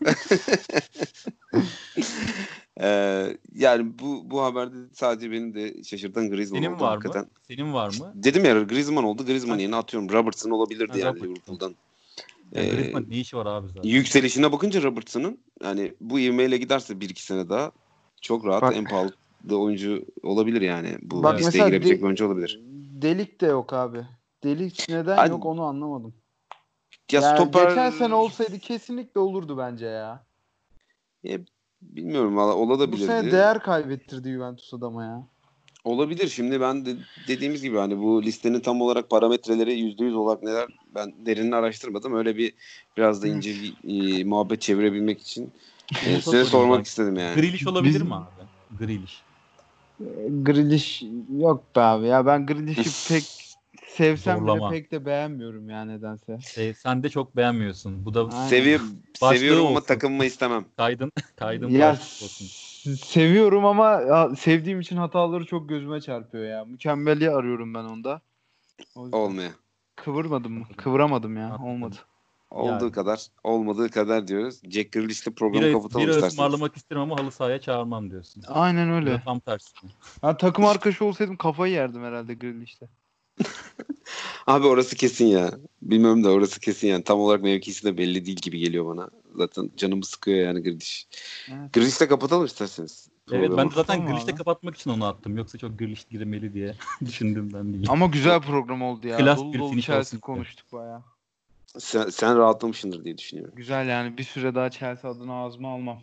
[2.81, 7.23] Ee, yani bu bu haberde sadece benim de şaşırtan Griezmann Senin oldu var hakikaten.
[7.23, 7.29] mı?
[7.49, 8.13] Senin var mı?
[8.15, 9.27] Dedim ya Griezmann oldu.
[9.27, 10.09] Griezmann yerine atıyorum.
[10.11, 11.21] Robertson olabilirdi Ha, yani.
[11.23, 11.75] Liverpool'dan.
[12.55, 13.89] Yani Ee, Griezmann ne işi var abi zaten?
[13.89, 17.73] Yükselişine bakınca Robertson'ın yani bu ivmeyle giderse 1-2 sene daha
[18.21, 19.13] çok rahat Bak- en pahalı
[19.51, 20.99] oyuncu olabilir yani.
[21.03, 22.61] Bu Bak listeye girebilecek de- bir oyuncu olabilir.
[23.03, 24.07] Delik de yok abi.
[24.45, 26.15] Delik neden Hani- yok onu anlamadım.
[27.13, 30.25] Ya Yani stoper Geçen sene olsaydı kesinlikle olurdu bence ya.
[31.83, 33.07] bilmiyorum valla Bu olabilirdi.
[33.07, 35.27] sene değer kaybettirdi Juventus adama ya.
[35.85, 36.29] Olabilir.
[36.29, 36.91] Şimdi ben de
[37.29, 42.15] dediğimiz gibi hani bu listenin tam olarak parametreleri %100 olarak neler ben derinini araştırmadım.
[42.15, 42.55] Öyle bir
[42.97, 43.75] biraz da ince bir
[44.21, 45.53] e, muhabbet çevirebilmek için
[46.07, 47.41] e, size sormak istedim yani.
[47.41, 48.41] Grealish olabilir Biz- mi abi?
[48.79, 49.25] Grealish.
[50.01, 50.05] Ee,
[50.43, 51.03] Grealish
[51.39, 53.25] yok be abi ya ben Grealish'i pek
[53.89, 54.71] sevsem Zorlama.
[54.71, 56.39] bile pek de beğenmiyorum ya nedense.
[56.55, 58.05] Şey, sen de çok beğenmiyorsun.
[58.05, 58.49] Bu da Aynen.
[58.49, 58.79] Sevi
[59.23, 59.87] Başlığı seviyorum ama olsun.
[59.87, 60.65] takımımı istemem.
[60.77, 62.47] kaydın kaydın Ya olsun.
[62.91, 66.65] Seviyorum ama ya, sevdiğim için hataları çok gözüme çarpıyor ya.
[66.65, 68.21] Mükemmeli arıyorum ben onda.
[68.95, 69.51] O yüzden Olmaya.
[69.97, 70.67] Kıvırmadım mı?
[70.77, 71.59] Kıvıramadım ya.
[71.65, 71.97] Olmadı.
[72.51, 72.93] Olduğu Yani.
[72.93, 74.61] kadar, olmadığı kadar diyoruz.
[74.71, 76.33] Jack Grealish'le programı kapatalım bir isterseniz.
[76.33, 78.43] ısmarlamak isterim ama halı sahaya çağırmam diyorsun.
[78.49, 79.23] Aynen Ya öyle.
[79.25, 79.71] Tam tersi.
[80.23, 82.89] Ben takım arkadaşı olsaydım kafayı yerdim herhalde Grealish'te.
[84.47, 85.51] Abi orası kesin ya.
[85.83, 87.05] Bilmiyorum da orası kesin yani.
[87.05, 89.11] Tam olarak mevkisi de belli değil gibi geliyor bana.
[89.37, 91.09] Zaten canımı sıkıyor yani Grealish.
[91.53, 91.73] Evet.
[91.73, 93.09] Grealish'le kapatalım isterseniz.
[93.33, 94.39] Evet ben de zaten Tamam Grealish'te abi.
[94.39, 95.37] kapatmak için onu attım.
[95.37, 96.75] Yoksa çok Grealish girmeli diye
[97.07, 97.87] düşündüğümden değil.
[97.89, 99.17] Ama güzel program oldu ya.
[99.19, 101.03] Klas dolu bir dolu Chelsea konuştuk baya.
[101.79, 103.55] Sen, sen rahatlamışsındır diye düşünüyorum.
[103.57, 105.99] Güzel yani bir süre daha Chelsea adına ağzıma almam.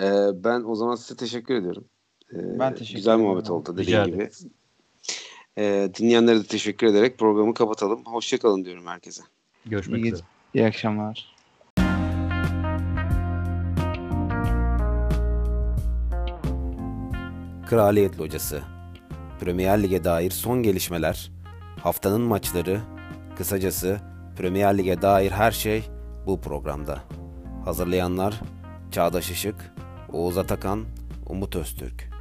[0.00, 1.84] Ee, ben o zaman size teşekkür ediyorum.
[2.32, 3.26] Ee, Ben teşekkür Güzel ederim.
[3.26, 4.16] muhabbet oldu Rica dediğim gibi.
[4.16, 4.46] ederiz.
[5.58, 8.04] Ee, dinleyenlere de teşekkür ederek programı kapatalım.
[8.04, 9.22] Hoşçakalın diyorum herkese.
[9.66, 10.26] Görüşmek İyi üzere.
[10.54, 11.36] İyi akşamlar.
[17.66, 18.62] Kraliyet Locası
[19.40, 21.32] Premier Lig'e dair son gelişmeler,
[21.82, 22.80] haftanın maçları,
[23.36, 24.00] kısacası
[24.36, 25.84] Premier Lig'e dair her şey
[26.26, 27.02] bu programda.
[27.64, 28.40] Hazırlayanlar
[28.92, 29.74] Çağdaş Işık,
[30.12, 30.84] Oğuz Atakan,
[31.26, 32.15] Umut Öztürk.